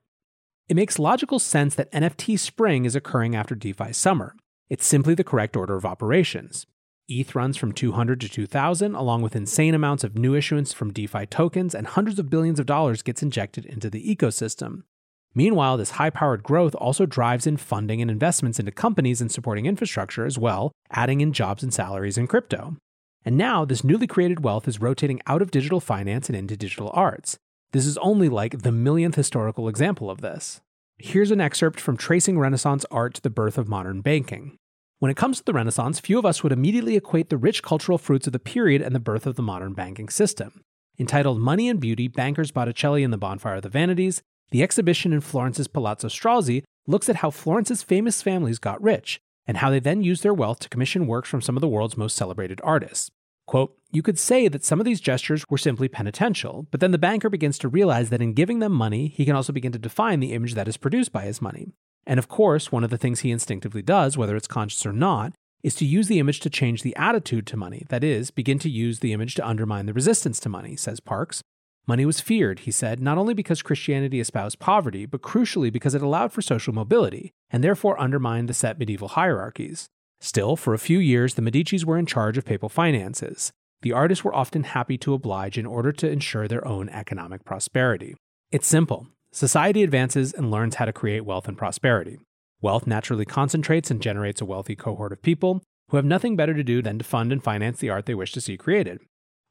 It 0.68 0.76
makes 0.76 0.98
logical 0.98 1.38
sense 1.38 1.74
that 1.74 1.92
NFT 1.92 2.38
spring 2.38 2.86
is 2.86 2.96
occurring 2.96 3.36
after 3.36 3.54
DeFi 3.54 3.92
summer. 3.92 4.34
It's 4.70 4.86
simply 4.86 5.14
the 5.14 5.22
correct 5.22 5.54
order 5.54 5.76
of 5.76 5.84
operations. 5.84 6.66
ETH 7.08 7.34
runs 7.34 7.58
from 7.58 7.72
200 7.72 8.22
to 8.22 8.28
2000, 8.28 8.94
along 8.94 9.20
with 9.20 9.36
insane 9.36 9.74
amounts 9.74 10.02
of 10.02 10.16
new 10.16 10.34
issuance 10.34 10.72
from 10.72 10.94
DeFi 10.94 11.26
tokens, 11.26 11.74
and 11.74 11.88
hundreds 11.88 12.18
of 12.18 12.30
billions 12.30 12.58
of 12.58 12.64
dollars 12.64 13.02
gets 13.02 13.22
injected 13.22 13.66
into 13.66 13.90
the 13.90 14.16
ecosystem. 14.16 14.84
Meanwhile, 15.34 15.78
this 15.78 15.92
high 15.92 16.10
powered 16.10 16.42
growth 16.42 16.74
also 16.74 17.06
drives 17.06 17.46
in 17.46 17.56
funding 17.56 18.02
and 18.02 18.10
investments 18.10 18.58
into 18.58 18.70
companies 18.70 19.20
and 19.20 19.32
supporting 19.32 19.66
infrastructure 19.66 20.26
as 20.26 20.38
well, 20.38 20.72
adding 20.90 21.20
in 21.20 21.32
jobs 21.32 21.62
and 21.62 21.72
salaries 21.72 22.18
in 22.18 22.26
crypto. 22.26 22.76
And 23.24 23.36
now, 23.36 23.64
this 23.64 23.84
newly 23.84 24.06
created 24.06 24.44
wealth 24.44 24.68
is 24.68 24.80
rotating 24.80 25.20
out 25.26 25.42
of 25.42 25.50
digital 25.50 25.80
finance 25.80 26.28
and 26.28 26.36
into 26.36 26.56
digital 26.56 26.90
arts. 26.92 27.38
This 27.72 27.86
is 27.86 27.96
only 27.98 28.28
like 28.28 28.62
the 28.62 28.72
millionth 28.72 29.14
historical 29.14 29.68
example 29.68 30.10
of 30.10 30.20
this. 30.20 30.60
Here's 30.98 31.30
an 31.30 31.40
excerpt 31.40 31.80
from 31.80 31.96
Tracing 31.96 32.38
Renaissance 32.38 32.84
Art 32.90 33.14
to 33.14 33.22
the 33.22 33.30
Birth 33.30 33.56
of 33.56 33.68
Modern 33.68 34.02
Banking. 34.02 34.56
When 34.98 35.10
it 35.10 35.16
comes 35.16 35.38
to 35.38 35.44
the 35.44 35.54
Renaissance, 35.54 35.98
few 35.98 36.18
of 36.18 36.26
us 36.26 36.42
would 36.42 36.52
immediately 36.52 36.96
equate 36.96 37.30
the 37.30 37.36
rich 37.38 37.62
cultural 37.62 37.98
fruits 37.98 38.26
of 38.26 38.32
the 38.32 38.38
period 38.38 38.82
and 38.82 38.94
the 38.94 39.00
birth 39.00 39.26
of 39.26 39.36
the 39.36 39.42
modern 39.42 39.72
banking 39.72 40.08
system. 40.08 40.60
Entitled 40.98 41.40
Money 41.40 41.68
and 41.68 41.80
Beauty 41.80 42.06
Bankers 42.06 42.52
Botticelli 42.52 43.02
and 43.02 43.12
the 43.12 43.18
Bonfire 43.18 43.56
of 43.56 43.62
the 43.62 43.68
Vanities, 43.68 44.22
the 44.52 44.62
exhibition 44.62 45.12
in 45.14 45.20
Florence's 45.22 45.66
Palazzo 45.66 46.08
Strozzi 46.08 46.62
looks 46.86 47.08
at 47.08 47.16
how 47.16 47.30
Florence's 47.30 47.82
famous 47.82 48.20
families 48.20 48.58
got 48.58 48.82
rich, 48.82 49.18
and 49.46 49.56
how 49.56 49.70
they 49.70 49.80
then 49.80 50.02
used 50.02 50.22
their 50.22 50.34
wealth 50.34 50.60
to 50.60 50.68
commission 50.68 51.06
works 51.06 51.28
from 51.28 51.40
some 51.40 51.56
of 51.56 51.62
the 51.62 51.68
world's 51.68 51.96
most 51.96 52.14
celebrated 52.14 52.60
artists. 52.62 53.10
Quote, 53.46 53.74
you 53.90 54.02
could 54.02 54.18
say 54.18 54.48
that 54.48 54.64
some 54.64 54.78
of 54.78 54.84
these 54.84 55.00
gestures 55.00 55.44
were 55.48 55.58
simply 55.58 55.88
penitential, 55.88 56.66
but 56.70 56.80
then 56.80 56.90
the 56.90 56.98
banker 56.98 57.30
begins 57.30 57.58
to 57.58 57.68
realize 57.68 58.10
that 58.10 58.22
in 58.22 58.34
giving 58.34 58.58
them 58.58 58.72
money, 58.72 59.08
he 59.08 59.24
can 59.24 59.34
also 59.34 59.52
begin 59.52 59.72
to 59.72 59.78
define 59.78 60.20
the 60.20 60.32
image 60.32 60.54
that 60.54 60.68
is 60.68 60.76
produced 60.76 61.12
by 61.12 61.22
his 61.22 61.42
money. 61.42 61.72
And 62.06 62.18
of 62.18 62.28
course, 62.28 62.70
one 62.70 62.84
of 62.84 62.90
the 62.90 62.98
things 62.98 63.20
he 63.20 63.30
instinctively 63.30 63.82
does, 63.82 64.18
whether 64.18 64.36
it's 64.36 64.46
conscious 64.46 64.84
or 64.84 64.92
not, 64.92 65.32
is 65.62 65.74
to 65.76 65.86
use 65.86 66.08
the 66.08 66.18
image 66.18 66.40
to 66.40 66.50
change 66.50 66.82
the 66.82 66.96
attitude 66.96 67.46
to 67.46 67.56
money. 67.56 67.86
That 67.88 68.04
is, 68.04 68.30
begin 68.30 68.58
to 68.60 68.68
use 68.68 68.98
the 68.98 69.12
image 69.12 69.34
to 69.36 69.46
undermine 69.46 69.86
the 69.86 69.92
resistance 69.92 70.40
to 70.40 70.48
money, 70.48 70.76
says 70.76 71.00
Parks. 71.00 71.42
Money 71.86 72.06
was 72.06 72.20
feared, 72.20 72.60
he 72.60 72.70
said, 72.70 73.00
not 73.00 73.18
only 73.18 73.34
because 73.34 73.60
Christianity 73.60 74.20
espoused 74.20 74.60
poverty, 74.60 75.04
but 75.04 75.20
crucially 75.20 75.72
because 75.72 75.94
it 75.94 76.02
allowed 76.02 76.32
for 76.32 76.40
social 76.40 76.72
mobility, 76.72 77.32
and 77.50 77.62
therefore 77.62 77.98
undermined 77.98 78.48
the 78.48 78.54
set 78.54 78.78
medieval 78.78 79.08
hierarchies. 79.08 79.88
Still, 80.20 80.54
for 80.54 80.74
a 80.74 80.78
few 80.78 81.00
years, 81.00 81.34
the 81.34 81.42
Medicis 81.42 81.84
were 81.84 81.98
in 81.98 82.06
charge 82.06 82.38
of 82.38 82.44
papal 82.44 82.68
finances. 82.68 83.50
The 83.82 83.92
artists 83.92 84.22
were 84.22 84.34
often 84.34 84.62
happy 84.62 84.96
to 84.98 85.14
oblige 85.14 85.58
in 85.58 85.66
order 85.66 85.90
to 85.90 86.08
ensure 86.08 86.46
their 86.46 86.66
own 86.66 86.88
economic 86.88 87.44
prosperity. 87.44 88.14
It's 88.52 88.66
simple 88.66 89.08
society 89.32 89.82
advances 89.82 90.32
and 90.32 90.50
learns 90.50 90.76
how 90.76 90.84
to 90.84 90.92
create 90.92 91.24
wealth 91.24 91.48
and 91.48 91.58
prosperity. 91.58 92.20
Wealth 92.60 92.86
naturally 92.86 93.24
concentrates 93.24 93.90
and 93.90 94.00
generates 94.00 94.40
a 94.40 94.44
wealthy 94.44 94.76
cohort 94.76 95.10
of 95.10 95.20
people 95.20 95.62
who 95.88 95.96
have 95.96 96.06
nothing 96.06 96.36
better 96.36 96.54
to 96.54 96.62
do 96.62 96.80
than 96.80 96.98
to 96.98 97.04
fund 97.04 97.32
and 97.32 97.42
finance 97.42 97.78
the 97.78 97.90
art 97.90 98.06
they 98.06 98.14
wish 98.14 98.30
to 98.32 98.40
see 98.40 98.56
created. 98.56 99.00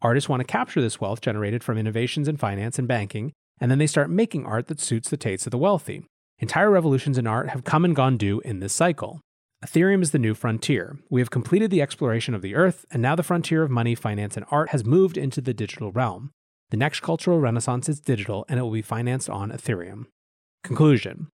Artists 0.02 0.28
want 0.28 0.40
to 0.40 0.46
capture 0.46 0.82
this 0.82 1.00
wealth 1.00 1.22
generated 1.22 1.64
from 1.64 1.78
innovations 1.78 2.28
in 2.28 2.38
finance 2.38 2.80
and 2.80 2.88
banking, 2.88 3.34
and 3.60 3.70
then 3.70 3.78
they 3.78 3.88
start 3.88 4.10
making 4.10 4.46
art 4.46 4.68
that 4.68 4.80
suits 4.80 5.10
the 5.10 5.18
tastes 5.18 5.46
of 5.46 5.52
the 5.52 5.58
wealthy. 5.58 6.04
Entire 6.40 6.72
revolutions 6.72 7.20
in 7.20 7.28
art 7.28 7.50
have 7.50 7.64
come 7.64 7.86
and 7.86 7.96
gone 7.96 8.18
due 8.18 8.40
in 8.40 8.60
this 8.60 8.74
cycle. 8.74 9.22
Ethereum 9.64 10.02
is 10.02 10.10
the 10.10 10.18
new 10.18 10.34
frontier. 10.34 10.98
We 11.12 11.22
have 11.22 11.30
completed 11.30 11.70
the 11.70 11.84
exploration 11.84 12.34
of 12.34 12.42
the 12.42 12.56
earth, 12.56 12.84
and 12.90 13.00
now 13.00 13.16
the 13.16 13.22
frontier 13.22 13.62
of 13.62 13.70
money, 13.70 13.94
finance, 13.94 14.36
and 14.36 14.46
art 14.50 14.70
has 14.70 14.84
moved 14.84 15.18
into 15.18 15.40
the 15.40 15.54
digital 15.54 15.92
realm. 15.92 16.32
The 16.72 16.78
next 16.78 17.02
cultural 17.02 17.40
renaissance 17.40 17.88
is 17.88 18.00
digital, 18.00 18.44
and 18.50 18.60
it 18.60 18.64
will 18.64 18.72
be 18.72 18.82
financed 18.82 19.30
on 19.30 19.52
Ethereum. 19.52 20.06
Conclusion 20.64 21.28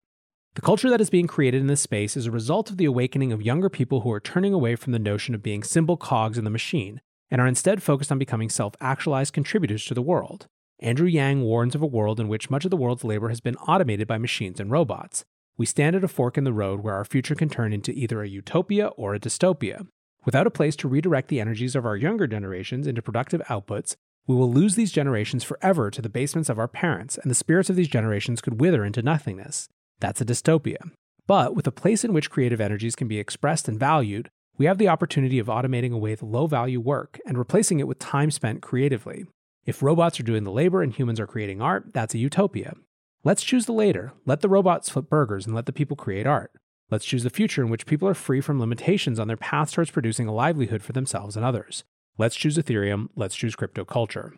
The 0.56 0.62
culture 0.62 0.90
that 0.90 1.02
is 1.02 1.12
being 1.12 1.28
created 1.28 1.62
in 1.62 1.68
this 1.68 1.82
space 1.82 2.18
is 2.18 2.26
a 2.26 2.32
result 2.32 2.72
of 2.72 2.78
the 2.78 2.86
awakening 2.86 3.32
of 3.32 3.44
younger 3.44 3.70
people 3.70 4.02
who 4.02 4.12
are 4.12 4.20
turning 4.20 4.54
away 4.54 4.76
from 4.76 4.92
the 4.92 4.98
notion 4.98 5.36
of 5.36 5.44
being 5.44 5.62
simple 5.62 5.98
cogs 5.98 6.40
in 6.40 6.46
the 6.46 6.50
machine 6.50 7.00
and 7.30 7.42
are 7.42 7.48
instead 7.48 7.82
focused 7.82 8.12
on 8.12 8.20
becoming 8.20 8.50
self 8.50 8.76
actualized 8.80 9.34
contributors 9.34 9.86
to 9.86 9.94
the 9.94 10.02
world. 10.02 10.48
Andrew 10.80 11.08
Yang 11.08 11.42
warns 11.42 11.76
of 11.76 11.82
a 11.82 11.88
world 11.88 12.20
in 12.20 12.28
which 12.28 12.50
much 12.50 12.66
of 12.66 12.72
the 12.72 12.78
world's 12.78 13.04
labor 13.04 13.30
has 13.30 13.40
been 13.40 13.56
automated 13.58 14.08
by 14.08 14.18
machines 14.18 14.60
and 14.60 14.70
robots. 14.70 15.24
We 15.58 15.66
stand 15.66 15.96
at 15.96 16.04
a 16.04 16.10
fork 16.10 16.38
in 16.38 16.44
the 16.44 16.54
road 16.54 16.82
where 16.82 16.96
our 16.96 17.06
future 17.06 17.36
can 17.36 17.48
turn 17.48 17.72
into 17.72 17.94
either 17.94 18.22
a 18.22 18.28
utopia 18.28 18.88
or 18.88 19.16
a 19.16 19.20
dystopia. 19.20 19.88
Without 20.26 20.48
a 20.48 20.52
place 20.52 20.76
to 20.78 20.88
redirect 20.88 21.30
the 21.30 21.40
energies 21.40 21.76
of 21.76 21.86
our 21.86 21.96
younger 21.96 22.28
generations 22.28 22.88
into 22.88 23.02
productive 23.02 23.42
outputs, 23.48 23.96
we 24.28 24.36
will 24.36 24.52
lose 24.52 24.76
these 24.76 24.92
generations 24.92 25.44
forever 25.44 25.92
to 25.92 26.02
the 26.02 26.10
basements 26.10 26.50
of 26.50 26.58
our 26.58 26.68
parents, 26.68 27.18
and 27.18 27.30
the 27.30 27.36
spirits 27.36 27.70
of 27.70 27.76
these 27.76 27.88
generations 27.88 28.42
could 28.42 28.60
wither 28.60 28.84
into 28.84 29.04
nothingness. 29.04 29.70
That's 30.00 30.20
a 30.20 30.26
dystopia. 30.26 30.92
But 31.28 31.56
with 31.56 31.68
a 31.68 31.72
place 31.72 32.04
in 32.04 32.12
which 32.12 32.30
creative 32.30 32.60
energies 32.60 32.96
can 32.96 33.08
be 33.08 33.20
expressed 33.20 33.68
and 33.68 33.80
valued, 33.80 34.30
we 34.58 34.66
have 34.66 34.78
the 34.78 34.88
opportunity 34.88 35.40
of 35.40 35.48
automating 35.48 35.92
away 35.92 36.16
the 36.16 36.26
low 36.26 36.48
value 36.48 36.80
work 36.80 37.20
and 37.26 37.38
replacing 37.38 37.80
it 37.80 37.88
with 37.88 38.00
time 38.00 38.32
spent 38.32 38.62
creatively. 38.62 39.26
If 39.66 39.84
robots 39.84 40.20
are 40.20 40.24
doing 40.24 40.44
the 40.44 40.52
labor 40.52 40.82
and 40.82 40.94
humans 40.94 41.20
are 41.20 41.28
creating 41.28 41.62
art, 41.62 41.94
that's 41.94 42.14
a 42.14 42.20
utopia. 42.20 42.76
Let's 43.24 43.44
choose 43.44 43.66
the 43.66 43.74
later. 43.74 44.14
Let 44.26 44.42
the 44.42 44.50
robots 44.50 44.90
flip 44.90 45.10
burgers 45.10 45.46
and 45.46 45.56
let 45.56 45.66
the 45.66 45.74
people 45.74 45.98
create 45.98 46.28
art. 46.28 46.52
Let's 46.92 47.06
choose 47.06 47.24
the 47.24 47.32
future 47.32 47.64
in 47.64 47.70
which 47.70 47.88
people 47.88 48.08
are 48.08 48.14
free 48.14 48.42
from 48.42 48.60
limitations 48.60 49.20
on 49.20 49.28
their 49.28 49.38
path 49.38 49.72
towards 49.72 49.90
producing 49.90 50.28
a 50.28 50.34
livelihood 50.34 50.84
for 50.84 50.94
themselves 50.94 51.36
and 51.36 51.44
others. 51.44 51.84
Let's 52.18 52.36
choose 52.36 52.58
Ethereum. 52.58 53.10
Let's 53.16 53.36
choose 53.36 53.56
crypto 53.56 53.84
culture. 53.84 54.34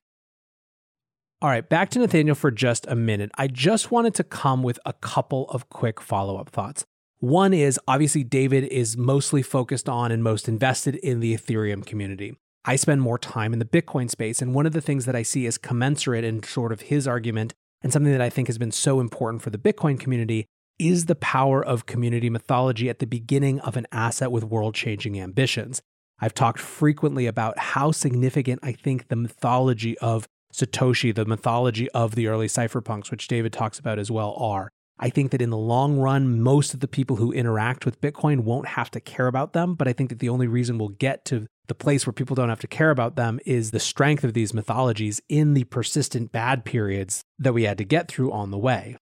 All 1.42 1.50
right, 1.50 1.68
back 1.68 1.92
to 1.92 2.00
Nathaniel 2.00 2.34
for 2.34 2.50
just 2.50 2.88
a 2.88 2.96
minute. 2.96 3.30
I 3.38 3.48
just 3.48 3.92
wanted 3.92 4.16
to 4.16 4.24
come 4.24 4.64
with 4.64 4.80
a 4.86 4.94
couple 4.94 5.48
of 5.50 5.70
quick 5.70 6.02
follow 6.02 6.38
up 6.38 6.50
thoughts. 6.50 6.86
One 7.20 7.52
is 7.52 7.80
obviously 7.88 8.24
David 8.24 8.66
is 8.66 8.96
mostly 8.96 9.42
focused 9.42 9.90
on 9.90 10.12
and 10.12 10.24
most 10.24 10.48
invested 10.48 10.98
in 10.98 11.20
the 11.20 11.36
Ethereum 11.36 11.84
community. 11.84 12.38
I 12.64 12.76
spend 12.76 13.02
more 13.02 13.18
time 13.18 13.54
in 13.54 13.60
the 13.60 13.66
Bitcoin 13.66 14.08
space, 14.08 14.40
and 14.40 14.54
one 14.54 14.68
of 14.68 14.74
the 14.74 14.82
things 14.82 15.06
that 15.06 15.16
I 15.16 15.24
see 15.24 15.48
as 15.48 15.58
commensurate 15.58 16.24
in 16.24 16.44
sort 16.44 16.72
of 16.72 16.82
his 16.82 17.08
argument 17.08 17.56
and 17.82 17.92
something 17.92 18.12
that 18.12 18.22
I 18.22 18.30
think 18.30 18.48
has 18.50 18.60
been 18.60 18.72
so 18.72 19.00
important 19.00 19.42
for 19.42 19.50
the 19.50 19.58
Bitcoin 19.58 20.00
community 20.00 20.46
is 20.78 21.08
the 21.08 21.16
power 21.16 21.66
of 21.66 21.88
community 21.88 22.30
mythology 22.30 22.88
at 22.88 23.00
the 23.00 23.08
beginning 23.08 23.60
of 23.62 23.78
an 23.78 23.88
asset 23.92 24.32
with 24.32 24.44
world 24.44 24.76
changing 24.76 25.20
ambitions. 25.20 25.82
I've 26.20 26.36
talked 26.36 26.60
frequently 26.60 27.26
about 27.26 27.58
how 27.58 27.92
significant 27.92 28.60
I 28.62 28.74
think 28.74 29.08
the 29.08 29.16
mythology 29.16 29.98
of 29.98 30.28
Satoshi, 30.54 31.16
the 31.16 31.26
mythology 31.26 31.90
of 31.92 32.14
the 32.14 32.28
early 32.28 32.48
cypherpunks, 32.48 33.10
which 33.10 33.28
David 33.28 33.54
talks 33.54 33.80
about 33.80 33.98
as 33.98 34.12
well, 34.12 34.36
are. 34.38 34.70
I 35.00 35.10
think 35.10 35.32
that 35.32 35.42
in 35.42 35.52
the 35.52 35.58
long 35.58 35.98
run, 35.98 36.42
most 36.42 36.74
of 36.74 36.80
the 36.80 36.88
people 36.88 37.18
who 37.18 37.32
interact 37.32 37.86
with 37.86 38.02
Bitcoin 38.02 38.42
won't 38.42 38.70
have 38.70 38.90
to 38.92 39.00
care 39.00 39.28
about 39.28 39.54
them. 39.54 39.76
But 39.76 39.88
I 39.88 39.94
think 39.94 40.10
that 40.10 40.20
the 40.20 40.30
only 40.30 40.48
reason 40.48 40.78
we'll 40.78 40.90
get 40.90 41.24
to 41.26 41.46
the 41.68 41.76
place 41.76 42.06
where 42.06 42.14
people 42.14 42.36
don't 42.36 42.50
have 42.50 42.62
to 42.62 42.68
care 42.68 42.90
about 42.90 43.16
them 43.16 43.40
is 43.46 43.72
the 43.72 43.80
strength 43.80 44.24
of 44.24 44.34
these 44.34 44.54
mythologies 44.54 45.22
in 45.30 45.54
the 45.54 45.66
persistent 45.66 46.32
bad 46.32 46.66
periods 46.66 47.22
that 47.38 47.54
we 47.54 47.64
had 47.64 47.78
to 47.78 47.84
get 47.84 48.08
through 48.08 48.32
on 48.32 48.52
the 48.52 48.58
way. 48.58 48.98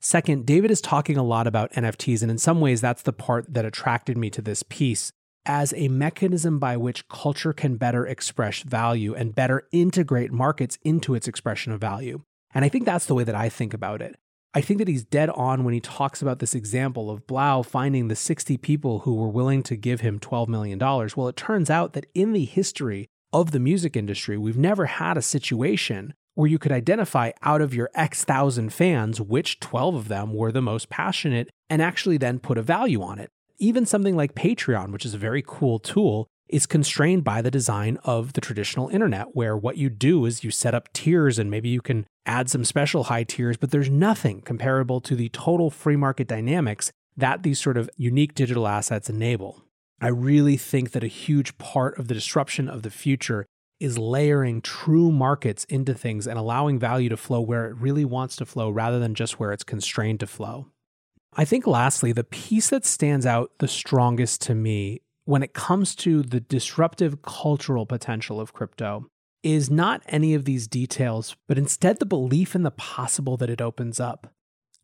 Second, 0.00 0.46
David 0.46 0.70
is 0.70 0.80
talking 0.80 1.16
a 1.16 1.24
lot 1.24 1.46
about 1.46 1.72
NFTs, 1.72 2.22
and 2.22 2.30
in 2.30 2.38
some 2.38 2.60
ways, 2.60 2.80
that's 2.80 3.02
the 3.02 3.12
part 3.12 3.52
that 3.52 3.64
attracted 3.64 4.16
me 4.16 4.30
to 4.30 4.40
this 4.40 4.62
piece 4.62 5.10
as 5.44 5.72
a 5.76 5.88
mechanism 5.88 6.58
by 6.58 6.76
which 6.76 7.08
culture 7.08 7.52
can 7.52 7.76
better 7.76 8.06
express 8.06 8.60
value 8.60 9.14
and 9.14 9.34
better 9.34 9.66
integrate 9.72 10.30
markets 10.30 10.78
into 10.82 11.14
its 11.14 11.26
expression 11.26 11.72
of 11.72 11.80
value. 11.80 12.22
And 12.54 12.64
I 12.64 12.68
think 12.68 12.84
that's 12.84 13.06
the 13.06 13.14
way 13.14 13.24
that 13.24 13.34
I 13.34 13.48
think 13.48 13.74
about 13.74 14.00
it. 14.00 14.16
I 14.54 14.60
think 14.62 14.78
that 14.78 14.88
he's 14.88 15.04
dead 15.04 15.28
on 15.30 15.64
when 15.64 15.74
he 15.74 15.80
talks 15.80 16.22
about 16.22 16.38
this 16.38 16.54
example 16.54 17.10
of 17.10 17.26
Blau 17.26 17.62
finding 17.62 18.08
the 18.08 18.16
60 18.16 18.56
people 18.58 19.00
who 19.00 19.14
were 19.14 19.28
willing 19.28 19.62
to 19.64 19.76
give 19.76 20.00
him 20.00 20.18
$12 20.18 20.48
million. 20.48 20.78
Well, 20.78 21.28
it 21.28 21.36
turns 21.36 21.68
out 21.68 21.92
that 21.92 22.06
in 22.14 22.32
the 22.32 22.46
history 22.46 23.08
of 23.32 23.50
the 23.50 23.60
music 23.60 23.94
industry, 23.96 24.38
we've 24.38 24.56
never 24.56 24.86
had 24.86 25.18
a 25.18 25.22
situation 25.22 26.14
where 26.34 26.48
you 26.48 26.58
could 26.58 26.72
identify 26.72 27.32
out 27.42 27.60
of 27.60 27.74
your 27.74 27.90
X 27.94 28.24
thousand 28.24 28.72
fans 28.72 29.20
which 29.20 29.60
12 29.60 29.94
of 29.94 30.08
them 30.08 30.32
were 30.32 30.52
the 30.52 30.62
most 30.62 30.88
passionate 30.88 31.50
and 31.68 31.82
actually 31.82 32.16
then 32.16 32.38
put 32.38 32.56
a 32.56 32.62
value 32.62 33.02
on 33.02 33.18
it. 33.18 33.28
Even 33.58 33.84
something 33.84 34.16
like 34.16 34.34
Patreon, 34.34 34.92
which 34.92 35.04
is 35.04 35.14
a 35.14 35.18
very 35.18 35.42
cool 35.44 35.78
tool, 35.78 36.28
is 36.48 36.64
constrained 36.64 37.24
by 37.24 37.42
the 37.42 37.50
design 37.50 37.98
of 38.04 38.32
the 38.32 38.40
traditional 38.40 38.88
internet, 38.88 39.34
where 39.34 39.56
what 39.56 39.76
you 39.76 39.90
do 39.90 40.24
is 40.24 40.44
you 40.44 40.50
set 40.50 40.74
up 40.74 40.92
tiers 40.92 41.38
and 41.38 41.50
maybe 41.50 41.68
you 41.68 41.80
can 41.80 42.06
add 42.28 42.50
some 42.50 42.64
special 42.64 43.04
high 43.04 43.24
tiers, 43.24 43.56
but 43.56 43.70
there's 43.70 43.90
nothing 43.90 44.42
comparable 44.42 45.00
to 45.00 45.16
the 45.16 45.30
total 45.30 45.70
free 45.70 45.96
market 45.96 46.28
dynamics 46.28 46.92
that 47.16 47.42
these 47.42 47.58
sort 47.58 47.76
of 47.76 47.90
unique 47.96 48.34
digital 48.34 48.68
assets 48.68 49.10
enable. 49.10 49.64
I 50.00 50.08
really 50.08 50.56
think 50.56 50.92
that 50.92 51.02
a 51.02 51.08
huge 51.08 51.58
part 51.58 51.98
of 51.98 52.06
the 52.06 52.14
disruption 52.14 52.68
of 52.68 52.82
the 52.82 52.90
future 52.90 53.46
is 53.80 53.98
layering 53.98 54.60
true 54.60 55.10
markets 55.10 55.64
into 55.64 55.94
things 55.94 56.26
and 56.26 56.38
allowing 56.38 56.78
value 56.78 57.08
to 57.08 57.16
flow 57.16 57.40
where 57.40 57.66
it 57.66 57.76
really 57.76 58.04
wants 58.04 58.36
to 58.36 58.46
flow 58.46 58.70
rather 58.70 58.98
than 58.98 59.14
just 59.14 59.40
where 59.40 59.52
it's 59.52 59.64
constrained 59.64 60.20
to 60.20 60.26
flow. 60.26 60.66
I 61.34 61.44
think, 61.44 61.66
lastly, 61.66 62.12
the 62.12 62.24
piece 62.24 62.70
that 62.70 62.84
stands 62.84 63.26
out 63.26 63.52
the 63.58 63.68
strongest 63.68 64.40
to 64.42 64.54
me 64.54 65.00
when 65.24 65.42
it 65.42 65.52
comes 65.52 65.94
to 65.94 66.22
the 66.22 66.40
disruptive 66.40 67.22
cultural 67.22 67.86
potential 67.86 68.40
of 68.40 68.52
crypto 68.52 69.06
is 69.42 69.70
not 69.70 70.02
any 70.06 70.34
of 70.34 70.44
these 70.44 70.66
details, 70.66 71.36
but 71.46 71.58
instead 71.58 71.98
the 71.98 72.06
belief 72.06 72.54
in 72.54 72.62
the 72.62 72.70
possible 72.70 73.36
that 73.36 73.50
it 73.50 73.60
opens 73.60 74.00
up. 74.00 74.32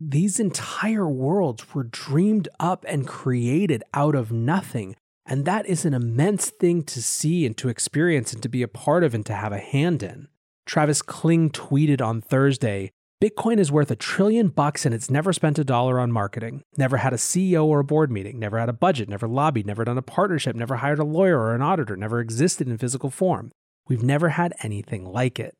These 0.00 0.40
entire 0.40 1.08
worlds 1.08 1.74
were 1.74 1.84
dreamed 1.84 2.48
up 2.60 2.84
and 2.88 3.06
created 3.06 3.82
out 3.92 4.14
of 4.14 4.32
nothing. 4.32 4.96
And 5.26 5.44
that 5.44 5.66
is 5.66 5.84
an 5.84 5.94
immense 5.94 6.50
thing 6.50 6.82
to 6.82 7.02
see 7.02 7.46
and 7.46 7.56
to 7.56 7.68
experience 7.68 8.32
and 8.32 8.42
to 8.42 8.48
be 8.48 8.62
a 8.62 8.68
part 8.68 9.04
of 9.04 9.14
and 9.14 9.24
to 9.26 9.34
have 9.34 9.52
a 9.52 9.58
hand 9.58 10.02
in. 10.02 10.28
Travis 10.66 11.02
Kling 11.02 11.50
tweeted 11.50 12.00
on 12.02 12.20
Thursday 12.20 12.90
Bitcoin 13.22 13.58
is 13.58 13.72
worth 13.72 13.90
a 13.90 13.96
trillion 13.96 14.48
bucks 14.48 14.84
and 14.84 14.94
it's 14.94 15.10
never 15.10 15.32
spent 15.32 15.58
a 15.58 15.64
dollar 15.64 15.98
on 15.98 16.12
marketing, 16.12 16.62
never 16.76 16.98
had 16.98 17.14
a 17.14 17.16
CEO 17.16 17.64
or 17.64 17.80
a 17.80 17.84
board 17.84 18.10
meeting, 18.10 18.38
never 18.38 18.58
had 18.58 18.68
a 18.68 18.74
budget, 18.74 19.08
never 19.08 19.26
lobbied, 19.26 19.66
never 19.66 19.84
done 19.84 19.96
a 19.96 20.02
partnership, 20.02 20.54
never 20.54 20.76
hired 20.76 20.98
a 20.98 21.04
lawyer 21.04 21.38
or 21.38 21.54
an 21.54 21.62
auditor, 21.62 21.96
never 21.96 22.20
existed 22.20 22.68
in 22.68 22.76
physical 22.76 23.08
form. 23.08 23.50
We've 23.88 24.02
never 24.02 24.30
had 24.30 24.54
anything 24.62 25.04
like 25.04 25.38
it. 25.38 25.56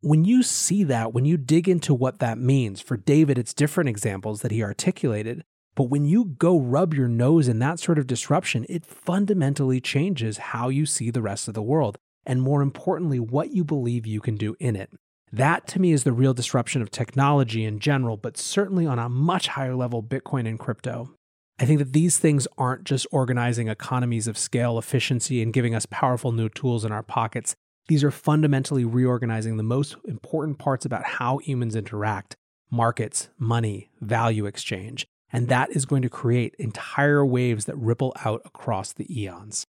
When 0.00 0.24
you 0.24 0.42
see 0.42 0.82
that, 0.84 1.12
when 1.12 1.26
you 1.26 1.36
dig 1.36 1.68
into 1.68 1.92
what 1.92 2.20
that 2.20 2.38
means, 2.38 2.80
for 2.80 2.96
David, 2.96 3.36
it's 3.36 3.52
different 3.52 3.90
examples 3.90 4.40
that 4.40 4.50
he 4.50 4.62
articulated. 4.62 5.42
But 5.74 5.90
when 5.90 6.06
you 6.06 6.24
go 6.24 6.58
rub 6.58 6.94
your 6.94 7.08
nose 7.08 7.48
in 7.48 7.58
that 7.58 7.78
sort 7.78 7.98
of 7.98 8.06
disruption, 8.06 8.64
it 8.68 8.86
fundamentally 8.86 9.80
changes 9.80 10.38
how 10.38 10.68
you 10.68 10.86
see 10.86 11.10
the 11.10 11.22
rest 11.22 11.48
of 11.48 11.54
the 11.54 11.62
world, 11.62 11.98
and 12.24 12.42
more 12.42 12.62
importantly, 12.62 13.20
what 13.20 13.50
you 13.50 13.62
believe 13.62 14.06
you 14.06 14.20
can 14.20 14.36
do 14.36 14.56
in 14.58 14.74
it. 14.74 14.90
That 15.32 15.68
to 15.68 15.80
me 15.80 15.92
is 15.92 16.04
the 16.04 16.12
real 16.12 16.34
disruption 16.34 16.82
of 16.82 16.90
technology 16.90 17.64
in 17.64 17.78
general, 17.78 18.16
but 18.16 18.36
certainly 18.36 18.86
on 18.86 18.98
a 18.98 19.08
much 19.08 19.48
higher 19.48 19.76
level, 19.76 20.02
Bitcoin 20.02 20.48
and 20.48 20.58
crypto. 20.58 21.14
I 21.60 21.66
think 21.66 21.78
that 21.78 21.92
these 21.92 22.16
things 22.16 22.48
aren't 22.56 22.84
just 22.84 23.06
organizing 23.12 23.68
economies 23.68 24.26
of 24.26 24.38
scale 24.38 24.78
efficiency 24.78 25.42
and 25.42 25.52
giving 25.52 25.74
us 25.74 25.84
powerful 25.90 26.32
new 26.32 26.48
tools 26.48 26.86
in 26.86 26.90
our 26.90 27.02
pockets. 27.02 27.54
These 27.88 28.02
are 28.02 28.10
fundamentally 28.10 28.86
reorganizing 28.86 29.58
the 29.58 29.62
most 29.62 29.96
important 30.08 30.58
parts 30.58 30.86
about 30.86 31.04
how 31.04 31.36
humans 31.36 31.76
interact 31.76 32.34
markets, 32.70 33.28
money, 33.38 33.90
value 34.00 34.46
exchange. 34.46 35.06
And 35.32 35.48
that 35.48 35.70
is 35.72 35.84
going 35.84 36.00
to 36.00 36.08
create 36.08 36.54
entire 36.58 37.26
waves 37.26 37.66
that 37.66 37.76
ripple 37.76 38.14
out 38.24 38.40
across 38.46 38.94
the 38.94 39.06
eons. 39.20 39.66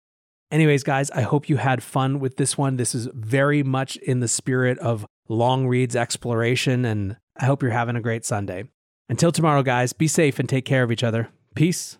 Anyways, 0.51 0.83
guys, 0.83 1.09
I 1.11 1.21
hope 1.21 1.47
you 1.47 1.55
had 1.55 1.81
fun 1.81 2.19
with 2.19 2.35
this 2.35 2.57
one. 2.57 2.75
This 2.75 2.93
is 2.93 3.07
very 3.13 3.63
much 3.63 3.95
in 3.97 4.19
the 4.19 4.27
spirit 4.27 4.77
of 4.79 5.05
long 5.29 5.67
reads 5.67 5.95
exploration, 5.95 6.83
and 6.83 7.15
I 7.37 7.45
hope 7.45 7.61
you're 7.61 7.71
having 7.71 7.95
a 7.95 8.01
great 8.01 8.25
Sunday. 8.25 8.65
Until 9.07 9.31
tomorrow, 9.31 9.63
guys, 9.63 9.93
be 9.93 10.07
safe 10.07 10.37
and 10.37 10.49
take 10.49 10.65
care 10.65 10.83
of 10.83 10.91
each 10.91 11.03
other. 11.03 11.29
Peace. 11.57 11.97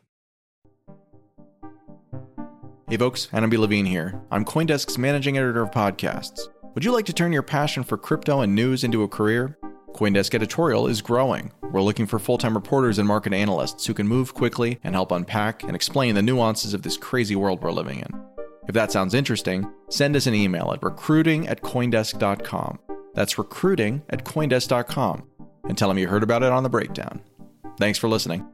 Hey 2.88 2.98
folks, 2.98 3.26
B. 3.26 3.58
Levine 3.58 3.88
here. 3.88 4.22
I'm 4.30 4.46
Coindesk's 4.46 5.00
managing 5.00 5.36
editor 5.40 5.64
of 5.64 5.72
podcasts. 5.72 6.42
Would 6.76 6.86
you 6.86 6.92
like 6.92 7.08
to 7.08 7.14
turn 7.14 7.34
your 7.34 7.42
passion 7.42 7.84
for 7.84 7.98
crypto 7.98 8.42
and 8.42 8.54
news 8.54 8.84
into 8.84 9.02
a 9.02 9.08
career? 9.08 9.58
Coindesk 9.94 10.36
editorial 10.36 10.86
is 10.86 11.02
growing. 11.02 11.52
We're 11.72 11.82
looking 11.82 12.06
for 12.06 12.20
full 12.20 12.38
time 12.38 12.54
reporters 12.54 13.00
and 13.00 13.08
market 13.08 13.34
analysts 13.34 13.88
who 13.88 13.96
can 13.96 14.08
move 14.08 14.36
quickly 14.36 14.78
and 14.84 14.94
help 14.94 15.12
unpack 15.12 15.64
and 15.64 15.76
explain 15.76 16.14
the 16.14 16.22
nuances 16.22 16.76
of 16.76 16.84
this 16.84 16.96
crazy 16.96 17.36
world 17.36 17.64
we're 17.64 17.72
living 17.72 18.02
in. 18.02 18.12
If 18.68 18.76
that 18.76 18.92
sounds 18.92 19.16
interesting, 19.16 19.68
send 19.90 20.16
us 20.16 20.28
an 20.28 20.36
email 20.36 20.72
at 20.72 20.84
recruiting 20.84 21.48
at 21.48 21.62
coindesk.com. 21.64 22.78
That's 23.16 23.40
recruiting 23.40 24.04
at 24.12 24.24
coindesk.com 24.24 25.28
and 25.68 25.76
tell 25.76 25.88
them 25.88 25.98
you 25.98 26.08
heard 26.08 26.22
about 26.22 26.44
it 26.44 26.52
on 26.52 26.62
the 26.62 26.70
breakdown. 26.70 27.22
Thanks 27.80 27.98
for 27.98 28.08
listening. 28.08 28.48